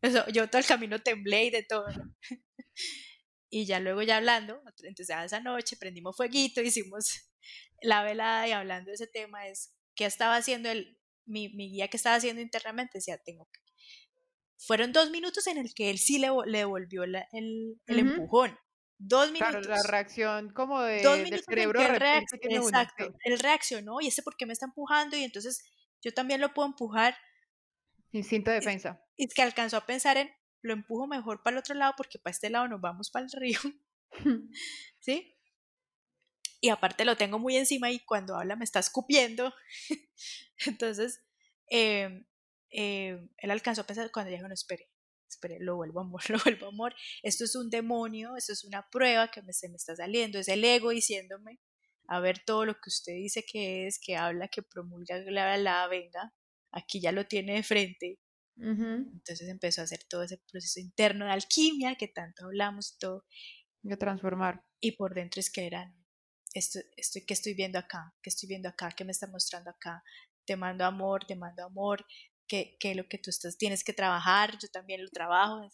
[0.00, 1.86] Eso, yo todo el camino temblé y de todo.
[3.50, 7.30] y ya luego ya hablando, entonces esa noche prendimos fueguito, hicimos
[7.82, 11.88] la velada y hablando de ese tema es qué estaba haciendo el, mi, mi guía
[11.88, 13.61] que estaba haciendo internamente, decía, tengo que...
[14.59, 18.57] Fueron dos minutos en el que él sí le, le devolvió el, el empujón.
[19.05, 19.66] Dos minutos.
[19.66, 21.82] Claro, la reacción como de, Dos minutos del cerebro.
[21.82, 25.64] exacto, él reaccionó y este por qué me está empujando y entonces
[26.00, 27.16] yo también lo puedo empujar.
[28.12, 29.03] Instinto de defensa.
[29.16, 30.30] Y es que alcanzó a pensar en,
[30.62, 33.32] lo empujo mejor para el otro lado porque para este lado nos vamos para el
[33.32, 33.59] río.
[35.00, 35.36] ¿Sí?
[36.61, 39.53] Y aparte lo tengo muy encima y cuando habla me está escupiendo.
[40.66, 41.24] entonces,
[41.68, 42.24] eh,
[42.70, 44.91] eh, él alcanzó a pensar cuando dijo, no, espere,
[45.33, 49.28] espere, lo vuelvo amor, lo vuelvo amor, esto es un demonio, esto es una prueba
[49.28, 51.59] que me, se me está saliendo, es el ego diciéndome,
[52.09, 55.87] a ver todo lo que usted dice que es, que habla, que promulga, la, la,
[55.89, 56.33] venga,
[56.70, 58.18] aquí ya lo tiene de frente.
[58.57, 63.24] Entonces empezó a hacer todo ese proceso interno de alquimia que tanto hablamos, todo.
[63.83, 64.62] De transformar.
[64.80, 65.97] Y por dentro es que eran,
[66.55, 70.05] esto, esto que estoy viendo acá, que estoy viendo acá, que me está mostrando acá,
[70.45, 72.05] te mando amor, te mando amor,
[72.78, 75.66] que, lo que tú estás, tienes que trabajar, yo también lo trabajo,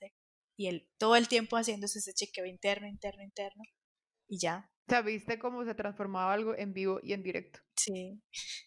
[0.57, 3.63] y él todo el tiempo haciéndose ese chequeo interno, interno, interno,
[4.29, 4.71] y ya.
[4.87, 7.61] O sea, viste cómo se transformaba algo en vivo y en directo.
[7.77, 8.23] Sí.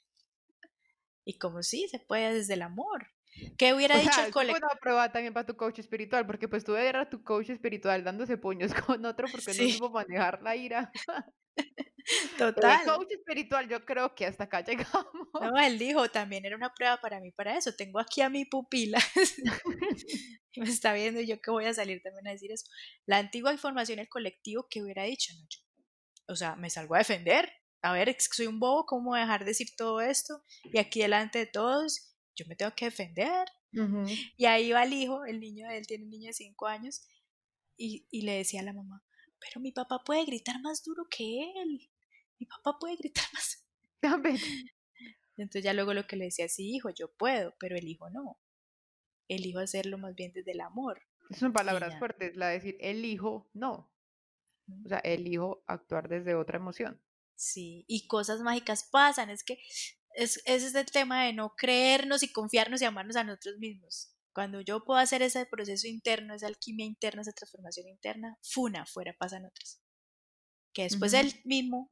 [1.23, 3.07] Y como sí, se puede desde el amor.
[3.55, 4.57] ¿Qué hubiera dicho el colegio?
[4.57, 8.37] una prueba también para tu coach espiritual, porque pues tú eras tu coach espiritual dándose
[8.37, 10.91] puños con otro porque no supo manejar la ira.
[12.37, 12.81] Total.
[12.81, 15.07] El coach espiritual, yo creo que hasta acá llegamos.
[15.33, 17.75] No, él dijo, también era una prueba para mí para eso.
[17.75, 18.99] Tengo aquí a mi pupila.
[20.55, 22.65] me está viendo y yo que voy a salir también a decir eso.
[23.05, 25.33] La antigua información, el colectivo, que hubiera dicho?
[25.33, 27.51] No, o sea, me salgo a defender.
[27.81, 30.43] a ver, soy un bobo, ¿cómo voy a dejar de decir todo esto?
[30.63, 33.47] Y aquí delante de todos, yo me tengo que defender.
[34.37, 37.07] Y ahí va el hijo, el niño de él tiene un niño de 5 años,
[37.77, 39.01] y, y le decía a la mamá,
[39.41, 41.90] pero mi papá puede gritar más duro que él.
[42.41, 43.63] Mi papá puede gritar más.
[45.37, 48.39] Entonces ya luego lo que le decía, sí, hijo, yo puedo, pero el hijo no.
[49.27, 51.03] El hijo hacerlo más bien desde el amor.
[51.39, 53.93] Son palabras fuertes, la de decir el hijo no.
[54.83, 56.99] O sea, el hijo actuar desde otra emoción.
[57.35, 59.29] Sí, y cosas mágicas pasan.
[59.29, 59.59] Es que
[60.15, 64.15] es, es este tema de no creernos y confiarnos y amarnos a nosotros mismos.
[64.33, 69.15] Cuando yo puedo hacer ese proceso interno, esa alquimia interna, esa transformación interna, funa, fuera
[69.17, 69.79] pasan otras.
[70.73, 71.91] Que después él mismo,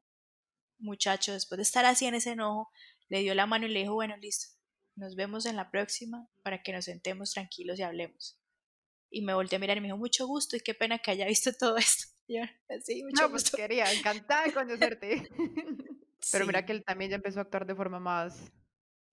[0.79, 2.69] muchacho, después de estar así en ese enojo,
[3.07, 4.47] le dio la mano y le dijo, bueno, listo,
[4.95, 8.39] nos vemos en la próxima para que nos sentemos tranquilos y hablemos.
[9.11, 11.25] Y me volteé a mirar y me dijo, mucho gusto y qué pena que haya
[11.25, 12.07] visto todo esto.
[12.27, 12.41] yo,
[12.83, 15.29] sí, mucho no, pues quería, encantada de conocerte.
[16.31, 18.51] Pero mira que él también ya empezó a actuar de forma más,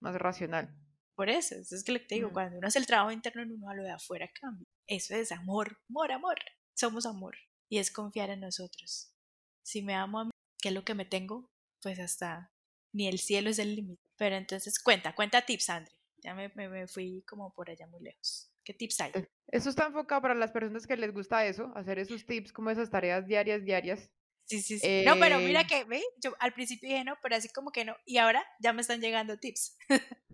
[0.01, 0.75] más racional.
[1.15, 3.53] Por eso, eso es que le te digo, cuando uno hace el trabajo interno en
[3.53, 4.67] uno, a lo de afuera cambia.
[4.87, 6.37] Eso es amor, amor, amor.
[6.75, 7.37] Somos amor.
[7.71, 9.15] Y es confiar en nosotros.
[9.63, 11.51] Si me amo a mí, ¿qué es lo que me tengo?
[11.83, 12.53] Pues hasta
[12.93, 14.03] ni el cielo es el límite.
[14.17, 15.93] Pero entonces cuenta, cuenta tips, André.
[16.19, 18.51] Ya me, me, fui como por allá muy lejos.
[18.65, 19.13] ¿Qué tips hay?
[19.15, 22.71] Eh, eso está enfocado para las personas que les gusta eso, hacer esos tips como
[22.71, 24.11] esas tareas diarias, diarias.
[24.47, 25.05] Sí, sí, sí.
[25.05, 26.03] no, pero mira eh que, ¿ve?
[26.23, 27.97] Yo al principio dije no, pero así como que no.
[28.05, 29.77] Y ahora ya me están llegando tips.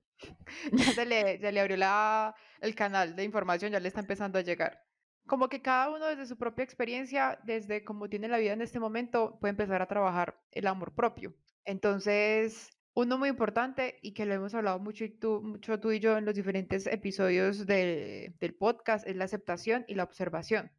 [0.72, 4.38] ya se le, se le abrió la, el canal de información, ya le está empezando
[4.38, 4.82] a llegar.
[5.26, 8.80] Como que cada uno desde su propia experiencia, desde cómo tiene la vida en este
[8.80, 11.34] momento, puede empezar a trabajar el amor propio.
[11.64, 16.00] Entonces, uno muy importante y que lo hemos hablado mucho, y tú, mucho tú y
[16.00, 20.70] yo en los diferentes episodios del podcast es la aceptación y la observación.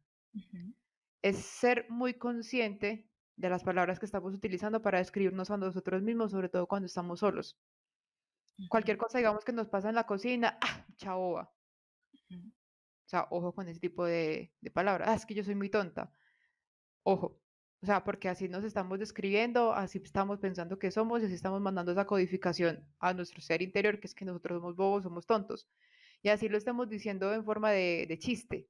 [1.22, 6.30] Es ser muy consciente de las palabras que estamos utilizando para describirnos a nosotros mismos,
[6.30, 7.58] sobre todo cuando estamos solos.
[8.68, 10.86] Cualquier cosa, digamos, que nos pasa en la cocina, ¡ah!
[13.14, 15.08] Sea, ojo con ese tipo de, palabras.
[15.08, 16.10] Ah, es que yo soy muy tonta.
[17.04, 17.40] Ojo.
[17.80, 21.60] O sea, porque así nos estamos describiendo, así estamos pensando que somos y así estamos
[21.60, 25.68] mandando esa codificación a nuestro ser interior, que es que nosotros somos bobos, somos tontos.
[26.22, 28.68] Y así lo estamos diciendo en forma de, chiste.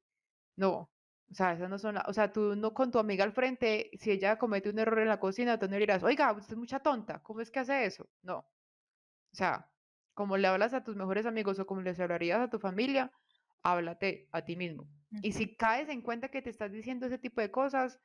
[0.56, 0.90] No,
[1.30, 4.10] o sea, esas no son o sea, tú no con tu amiga al frente, si
[4.10, 7.22] ella comete un error en la cocina, tú no dirás, oiga, usted es mucha tonta,
[7.22, 8.08] ¿cómo es que hace eso?
[8.22, 8.38] No.
[9.32, 9.70] O sea,
[10.14, 13.12] como le hablas a tus mejores amigos o como les hablarías a tu familia,
[13.64, 14.88] háblate a ti mismo.
[15.22, 18.00] Y si caes en cuenta que te estás diciendo ese tipo de cosas,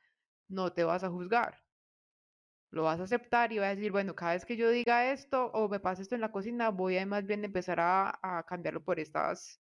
[0.48, 1.64] no te vas a juzgar.
[2.72, 5.48] Lo vas a aceptar y vas a decir, bueno, cada vez que yo diga esto
[5.54, 8.84] o me pase esto en la cocina, voy a más bien empezar a, a cambiarlo
[8.84, 9.62] por estas,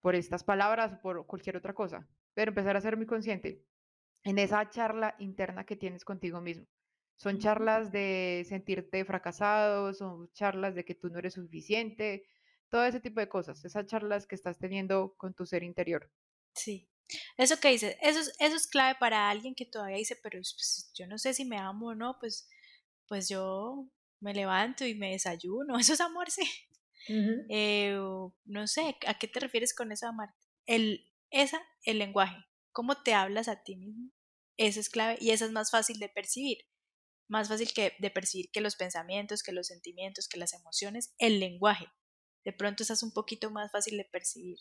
[0.00, 2.08] por estas palabras o por cualquier otra cosa.
[2.34, 3.64] Pero empezar a ser muy consciente
[4.24, 6.66] en esa charla interna que tienes contigo mismo.
[7.16, 12.24] Son charlas de sentirte fracasado, son charlas de que tú no eres suficiente,
[12.70, 16.10] todo ese tipo de cosas, esas charlas que estás teniendo con tu ser interior.
[16.54, 16.88] Sí,
[17.36, 20.90] eso que dices, eso es, eso es clave para alguien que todavía dice, pero pues,
[20.94, 22.48] yo no sé si me amo o no, pues,
[23.06, 23.88] pues yo
[24.20, 26.42] me levanto y me desayuno, eso es amarse.
[27.08, 27.96] Eh,
[28.44, 30.34] no sé, ¿a qué te refieres con esa amar?
[30.64, 32.36] El, esa, el lenguaje,
[32.72, 34.10] cómo te hablas a ti mismo,
[34.56, 36.58] eso es clave y eso es más fácil de percibir
[37.28, 41.40] más fácil que de percibir que los pensamientos, que los sentimientos, que las emociones, el
[41.40, 41.86] lenguaje.
[42.46, 44.56] De pronto estás un poquito más fácil de percibir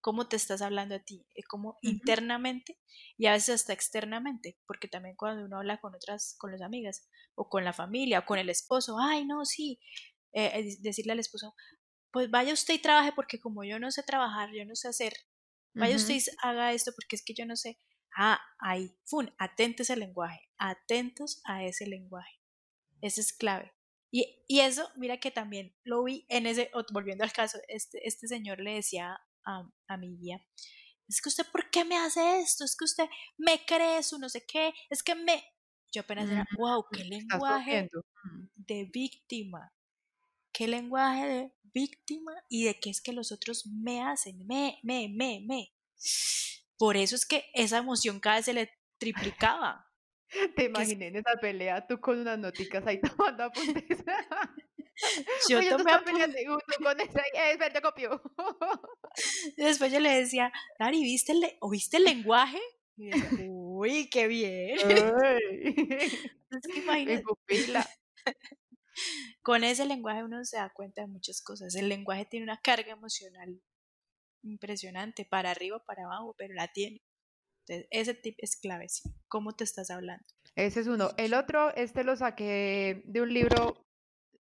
[0.00, 2.80] cómo te estás hablando a ti, eh, cómo internamente
[3.16, 7.08] y a veces hasta externamente, porque también cuando uno habla con otras, con las amigas
[7.36, 9.78] o con la familia o con el esposo, ay no, sí,
[10.32, 11.54] eh, eh, decirle al esposo,
[12.10, 15.12] pues vaya usted y trabaje porque como yo no sé trabajar, yo no sé hacer,
[15.74, 17.78] vaya usted y haga esto porque es que yo no sé,
[18.16, 22.40] Ah, ahí, fun, atentos al lenguaje, atentos a ese lenguaje.
[23.00, 23.72] Ese es clave.
[24.10, 28.26] Y, y, eso, mira que también lo vi en ese, volviendo al caso, este, este
[28.26, 30.44] señor le decía a, a mi guía,
[31.10, 32.64] es que usted, ¿por qué me hace esto?
[32.64, 35.42] Es que usted me cree eso, no sé qué, es que me...
[35.92, 37.88] Yo apenas era, wow, qué lenguaje
[38.54, 39.72] de víctima,
[40.52, 45.08] qué lenguaje de víctima y de qué es que los otros me hacen, me, me,
[45.08, 45.74] me, me.
[46.78, 49.89] Por eso es que esa emoción cada vez se le triplicaba.
[50.56, 54.04] Te imaginé en esa pelea tú con unas noticas ahí tomando apuntes.
[55.48, 56.44] Yo Oye, tomé apuntes.
[56.78, 58.20] con esa, eh, espera, copio.
[59.56, 62.60] Y después yo le decía, Dari, ¿viste el, ¿oíste el lenguaje?
[62.98, 64.76] Y decía, uy, qué bien.
[64.78, 67.24] es que imagínate.
[69.40, 71.74] Con ese lenguaje uno se da cuenta de muchas cosas.
[71.76, 73.58] El lenguaje tiene una carga emocional
[74.42, 77.00] impresionante, para arriba, para abajo, pero la tiene.
[77.70, 79.14] Entonces, ese tip es clave, ¿sí?
[79.28, 80.24] ¿Cómo te estás hablando?
[80.56, 81.10] Ese es uno.
[81.16, 83.86] El otro, este lo saqué de un libro,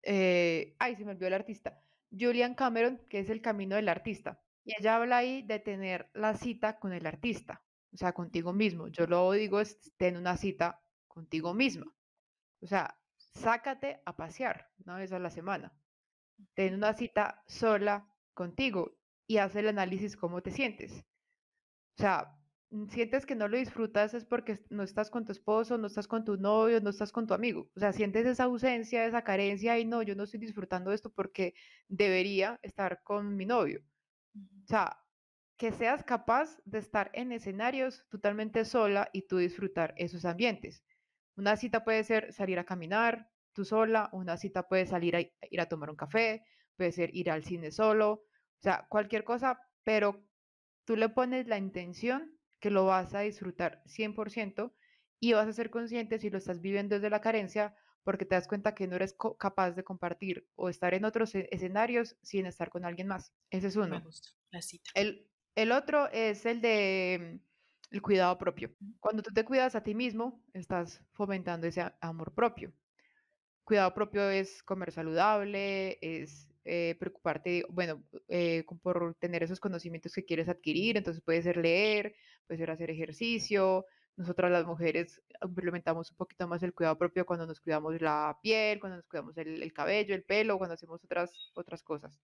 [0.04, 4.40] eh, ay, se me olvidó el artista, Julian Cameron, que es El Camino del Artista.
[4.64, 8.86] Y ella habla ahí de tener la cita con el artista, o sea, contigo mismo.
[8.88, 11.92] Yo lo digo es tener una cita contigo misma.
[12.60, 15.76] O sea, sácate a pasear una vez a la semana.
[16.54, 18.96] Ten una cita sola contigo
[19.26, 20.92] y haz el análisis cómo te sientes.
[21.98, 22.36] O sea,
[22.88, 26.24] sientes que no lo disfrutas es porque no estás con tu esposo, no estás con
[26.24, 27.70] tu novio, no estás con tu amigo.
[27.76, 31.54] O sea, sientes esa ausencia, esa carencia y no, yo no estoy disfrutando esto porque
[31.88, 33.82] debería estar con mi novio.
[34.34, 34.98] O sea,
[35.56, 40.84] que seas capaz de estar en escenarios totalmente sola y tú disfrutar esos ambientes.
[41.36, 45.60] Una cita puede ser salir a caminar tú sola, una cita puede salir a ir
[45.60, 46.44] a tomar un café,
[46.76, 50.26] puede ser ir al cine solo, o sea, cualquier cosa, pero
[50.84, 54.72] tú le pones la intención que lo vas a disfrutar 100%
[55.20, 57.74] y vas a ser consciente si lo estás viviendo desde la carencia
[58.06, 61.48] porque te das cuenta que no eres capaz de compartir o estar en otros e-,
[61.50, 63.32] escenarios sin estar con alguien más.
[63.50, 64.00] Ese es uno.
[64.50, 64.90] la cita.
[64.94, 67.40] El, el otro es el de
[67.90, 68.70] el cuidado propio.
[69.00, 72.72] Cuando tú te cuidas a ti mismo, estás fomentando ese amor propio.
[73.64, 80.24] Cuidado propio es comer saludable, es eh, preocuparte, bueno, eh, por tener esos conocimientos que
[80.24, 82.14] quieres adquirir, entonces puede ser leer,
[82.46, 83.86] puede ser hacer ejercicio.
[84.16, 88.80] Nosotras las mujeres implementamos un poquito más el cuidado propio cuando nos cuidamos la piel,
[88.80, 92.18] cuando nos cuidamos el, el cabello, el pelo, cuando hacemos otras, otras cosas.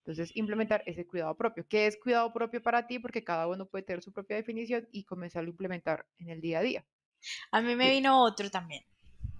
[0.00, 1.66] Entonces, implementar ese cuidado propio.
[1.68, 3.00] ¿Qué es cuidado propio para ti?
[3.00, 6.60] Porque cada uno puede tener su propia definición y comenzarlo a implementar en el día
[6.60, 6.86] a día.
[7.50, 8.84] A mí me vino otro también.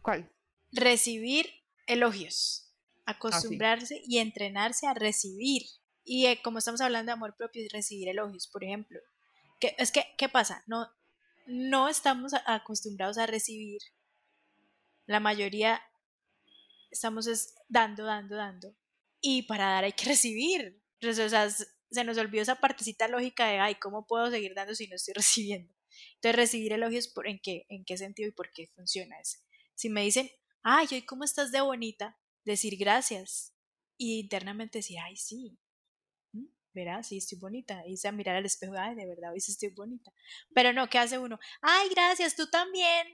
[0.03, 0.29] ¿Cuál?
[0.73, 1.47] Recibir
[1.87, 2.66] elogios.
[3.07, 5.63] Acostumbrarse y entrenarse a recibir.
[6.05, 9.01] Y eh, como estamos hablando de amor propio, y recibir elogios, por ejemplo.
[9.61, 10.63] Es que, ¿qué pasa?
[10.67, 10.87] No,
[11.47, 13.81] no estamos acostumbrados a recibir.
[15.07, 15.81] La mayoría
[16.91, 17.27] estamos
[17.69, 18.75] dando, dando, dando
[19.21, 20.81] y para dar hay que recibir.
[21.03, 24.87] O sea, se nos olvidó esa partecita lógica de, ay, ¿cómo puedo seguir dando si
[24.89, 25.73] no estoy recibiendo?
[26.15, 29.39] Entonces, recibir elogios, ¿en, qué, ¿en qué sentido y por qué funciona eso?
[29.75, 30.31] Si me dicen,
[30.63, 33.53] ay, hoy cómo estás de bonita, decir gracias
[33.99, 35.59] y internamente decir, ay, sí,
[36.73, 37.83] verás, sí, estoy bonita.
[37.87, 40.13] Y se a mirar al espejo, ay, de verdad, hoy sí estoy bonita.
[40.55, 41.39] Pero no, ¿qué hace uno?
[41.61, 43.07] Ay, gracias, tú también.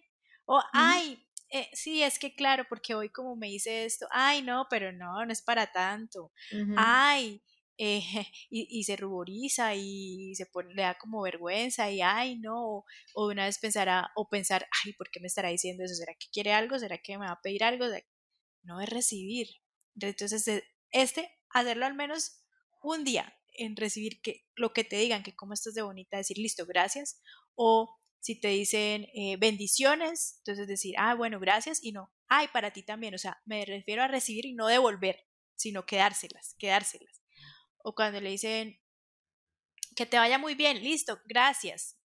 [0.44, 4.66] O, ay, eh, sí, es que claro, porque hoy como me hice esto, ay, no,
[4.68, 6.32] pero no, no es para tanto,
[6.76, 7.42] ay,
[7.78, 8.00] eh,
[8.50, 13.46] y, se ruboriza y se pone, le da como vergüenza y ay, no, o, una
[13.46, 15.94] vez pensará, o pensar, ay, ¿por qué me estará diciendo eso?
[15.94, 16.78] ¿Será que quiere algo?
[16.78, 17.86] ¿Será que me va a pedir algo?
[18.62, 19.48] No es recibir.
[20.00, 22.42] Entonces, e, este, hacerlo al menos
[22.82, 26.38] un día en recibir que lo que te digan, que cómo estás de bonita, decir,
[26.38, 27.20] listo, gracias,
[27.54, 32.72] o si te dicen eh, bendiciones, entonces decir, ah, bueno, gracias y no, ay, para
[32.72, 37.20] ti también, o sea, me refiero a recibir y no devolver, sino quedárselas, quedárselas.
[37.78, 38.78] O cuando le dicen,
[39.96, 41.98] que te vaya muy bien, listo, gracias.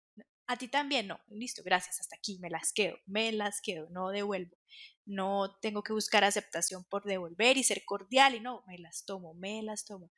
[0.48, 4.10] A ti también, no, listo, gracias, hasta aquí, me las quedo, me las quedo, no
[4.10, 4.58] devuelvo.
[5.08, 9.34] No tengo que buscar aceptación por devolver y ser cordial y no, me las tomo,
[9.34, 10.12] me las tomo.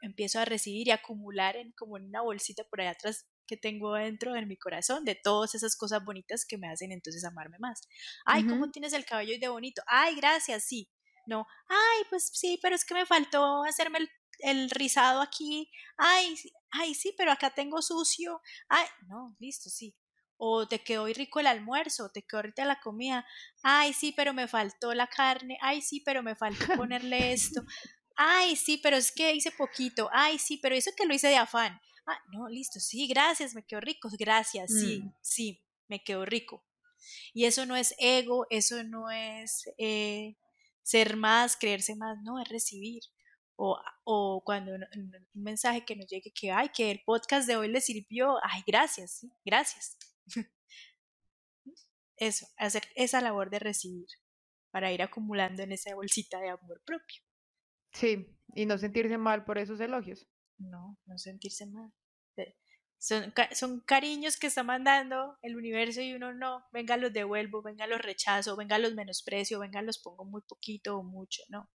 [0.00, 3.94] Empiezo a recibir y acumular en, como en una bolsita por allá atrás que tengo
[3.94, 7.82] dentro de mi corazón, de todas esas cosas bonitas que me hacen entonces amarme más.
[8.24, 9.82] Ay, ¿cómo tienes el cabello de bonito?
[9.88, 10.88] Ay, gracias, sí.
[11.26, 13.98] No, ay, pues sí, pero es que me faltó hacerme
[14.38, 15.68] el, rizado aquí.
[15.96, 16.36] Ay,
[16.70, 18.40] ay, sí, pero acá tengo sucio.
[18.68, 19.96] Ay, no, listo, sí.
[20.42, 23.26] O te quedó rico el almuerzo, te quedó ahorita la comida.
[23.62, 25.58] Ay, sí, pero me faltó la carne.
[25.60, 27.62] Ay, sí, pero me faltó ponerle esto.
[28.16, 30.08] Ay, sí, pero es que hice poquito.
[30.12, 31.78] Ay, sí, pero eso que lo hice de afán.
[32.06, 35.14] Ah, no, listo, sí, gracias, me quedo rico, gracias, sí, mm.
[35.20, 36.64] sí, me quedo rico.
[37.32, 40.36] Y eso no es ego, eso no es eh,
[40.82, 43.02] ser más, creerse más, no, es recibir.
[43.56, 44.86] O, o cuando un,
[45.34, 49.18] mensaje que nos llegue que, ay, que el podcast de hoy le sirvió, ay, gracias,
[49.18, 49.96] sí, gracias.
[52.16, 54.08] Eso, hacer esa labor de recibir
[54.70, 57.22] para ir acumulando en esa bolsita de amor propio.
[57.92, 60.28] Sí, y no sentirse mal por esos elogios.
[60.58, 61.92] No, no sentirse mal.
[62.98, 67.86] Son, son cariños que está mandando el universo y uno no, venga los devuelvo, venga
[67.86, 71.70] los rechazo, venga los menosprecio, venga los pongo muy poquito o mucho, no.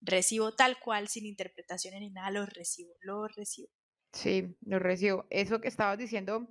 [0.00, 3.70] Recibo tal cual, sin interpretaciones ni nada, los recibo, los recibo.
[4.12, 5.26] Sí, los recibo.
[5.30, 6.48] Eso que estabas diciendo,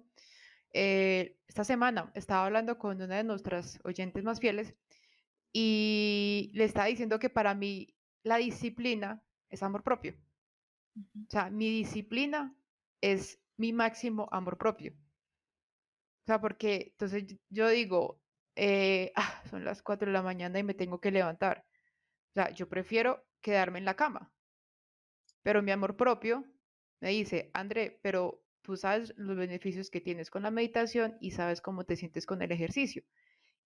[0.73, 4.73] eh, esta semana estaba hablando con una de nuestras oyentes más fieles
[5.53, 10.15] y le estaba diciendo que para mí la disciplina es amor propio.
[10.95, 12.55] O sea, mi disciplina
[13.01, 14.93] es mi máximo amor propio.
[14.93, 18.21] O sea, porque entonces yo digo,
[18.55, 21.65] eh, ah, son las 4 de la mañana y me tengo que levantar.
[22.31, 24.31] O sea, yo prefiero quedarme en la cama.
[25.43, 26.45] Pero mi amor propio
[27.01, 31.61] me dice, André, pero tú sabes los beneficios que tienes con la meditación y sabes
[31.61, 33.03] cómo te sientes con el ejercicio.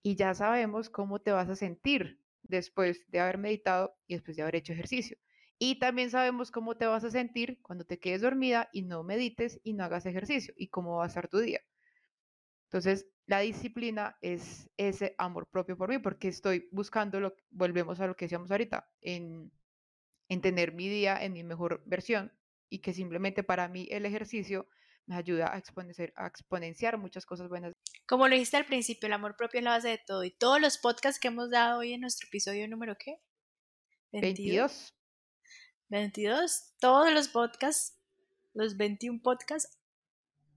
[0.01, 4.43] Y ya sabemos cómo te vas a sentir después de haber meditado y después de
[4.43, 5.17] haber hecho ejercicio.
[5.57, 9.59] Y también sabemos cómo te vas a sentir cuando te quedes dormida y no medites
[9.63, 11.61] y no hagas ejercicio y cómo va a estar tu día.
[12.65, 18.07] Entonces, la disciplina es ese amor propio por mí, porque estoy buscando, lo, volvemos a
[18.07, 19.51] lo que decíamos ahorita, en,
[20.29, 22.33] en tener mi día en mi mejor versión
[22.69, 24.67] y que simplemente para mí el ejercicio
[25.07, 27.73] me ayuda a exponenciar, a exponenciar muchas cosas buenas.
[28.07, 30.23] Como lo dijiste al principio, el amor propio es la base de todo.
[30.23, 33.19] Y todos los podcasts que hemos dado hoy en nuestro episodio número ¿qué?
[34.11, 34.93] 22.
[35.89, 36.73] 22.
[36.79, 37.97] Todos los podcasts,
[38.53, 39.77] los 21 podcasts,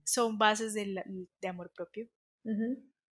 [0.04, 1.04] son bases de,
[1.40, 2.08] de amor propio.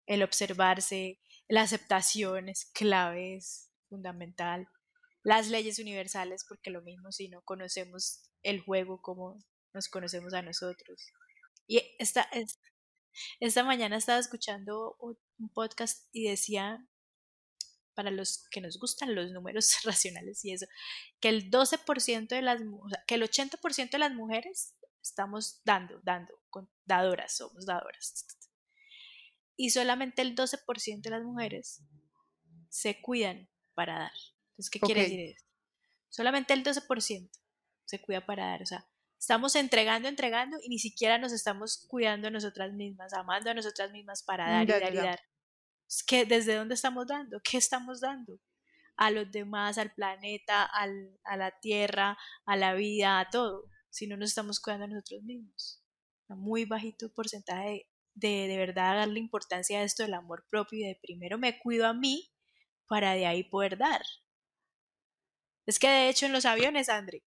[0.05, 4.67] El observarse, la aceptación es clave, es fundamental.
[5.23, 9.39] Las leyes universales, porque lo mismo si no conocemos el juego como
[9.73, 11.11] nos conocemos a nosotros.
[11.67, 12.29] Y esta,
[13.39, 16.87] esta mañana estaba escuchando un podcast y decía,
[17.93, 20.65] para los que nos gustan los números racionales y eso,
[21.19, 25.99] que el 12% de las, o sea, que el 80% de las mujeres estamos dando,
[26.03, 26.33] dando,
[26.85, 28.25] dadoras, somos dadoras.
[29.55, 31.83] Y solamente el 12% de las mujeres
[32.69, 34.11] se cuidan para dar.
[34.51, 35.49] Entonces, ¿qué quiere decir esto?
[36.09, 37.29] Solamente el 12%
[37.85, 38.61] se cuida para dar.
[38.63, 38.87] O sea,
[39.23, 43.89] estamos entregando, entregando y ni siquiera nos estamos cuidando a nosotras mismas, amando a nosotras
[43.89, 45.19] mismas para dar y dar y dar.
[46.05, 47.39] que ¿Desde dónde estamos dando?
[47.41, 48.37] ¿Qué estamos dando?
[48.97, 54.07] A los demás, al planeta, al, a la tierra, a la vida, a todo, si
[54.07, 55.81] no nos estamos cuidando a nosotros mismos.
[56.27, 60.99] Muy bajito porcentaje de, de verdad darle importancia a esto del amor propio y de
[61.01, 62.29] primero me cuido a mí
[62.87, 64.01] para de ahí poder dar.
[65.65, 67.23] Es que de hecho en los aviones, André,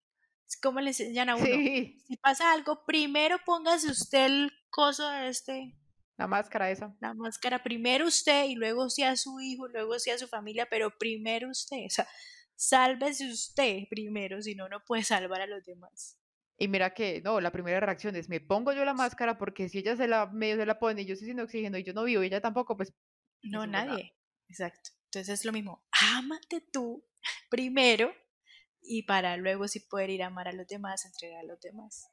[0.62, 1.46] ¿Cómo le enseñan a uno?
[1.46, 5.76] Si pasa algo, primero póngase usted el coso de este.
[6.18, 6.96] La máscara esa.
[7.02, 11.50] La máscara, primero usted y luego sea su hijo, luego sea su familia, pero primero
[11.50, 11.86] usted.
[11.86, 12.08] O sea,
[12.56, 16.18] sálvese usted primero, si no, no puede salvar a los demás.
[16.58, 19.80] Y mira que, no, la primera reacción es, me pongo yo la máscara porque si
[19.80, 22.06] ella se la, medio se la pone y yo estoy sin oxígeno y yo no
[22.06, 22.94] vivo y ella tampoco, pues...
[23.44, 24.16] No, nadie.
[24.48, 24.92] Exacto.
[25.06, 27.06] Entonces es lo mismo, ámate tú
[27.50, 28.14] primero
[28.88, 32.10] y para luego sí poder ir a amar a los demás, entregar a los demás.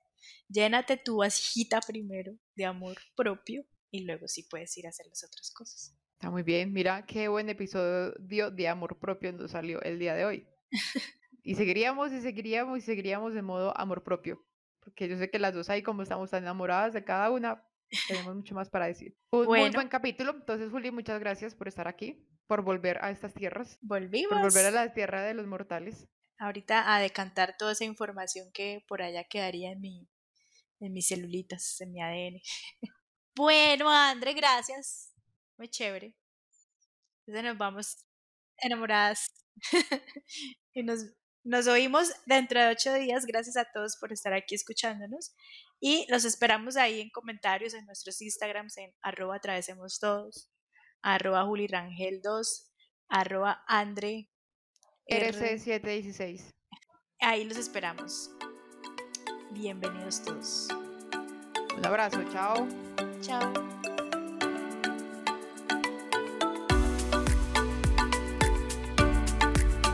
[0.49, 5.25] Llénate tu vasijita primero de amor propio y luego sí puedes ir a hacer las
[5.25, 5.97] otras cosas.
[6.15, 10.25] Está muy bien, mira qué buen episodio de amor propio nos salió el día de
[10.25, 10.47] hoy.
[11.43, 14.45] y seguiríamos y seguiríamos y seguiríamos de modo amor propio,
[14.81, 17.65] porque yo sé que las dos ahí como estamos tan enamoradas de cada una,
[18.09, 19.17] tenemos mucho más para decir.
[19.31, 23.35] Un muy buen capítulo, entonces Juli, muchas gracias por estar aquí, por volver a estas
[23.35, 23.79] tierras.
[23.83, 24.31] Volvimos.
[24.31, 26.09] Por volver a la tierra de los mortales
[26.43, 30.09] ahorita a decantar toda esa información que por allá quedaría en, mi,
[30.81, 32.43] en mis celulitas, en mi ADN.
[33.37, 35.15] bueno, André, gracias.
[35.57, 36.17] Muy chévere.
[37.21, 38.05] Entonces nos vamos
[38.59, 39.33] enamoradas.
[40.75, 41.05] y nos,
[41.45, 43.25] nos oímos dentro de ocho días.
[43.25, 45.33] Gracias a todos por estar aquí escuchándonos.
[45.79, 50.51] Y los esperamos ahí en comentarios en nuestros Instagrams en arroba atravesemos todos,
[51.03, 52.71] arroba julirangel2,
[53.09, 54.32] arroba andre
[55.13, 56.41] RC716.
[57.21, 58.31] Ahí los esperamos.
[59.51, 60.69] Bienvenidos todos.
[61.77, 62.67] Un abrazo, chao.
[63.21, 63.53] Chao.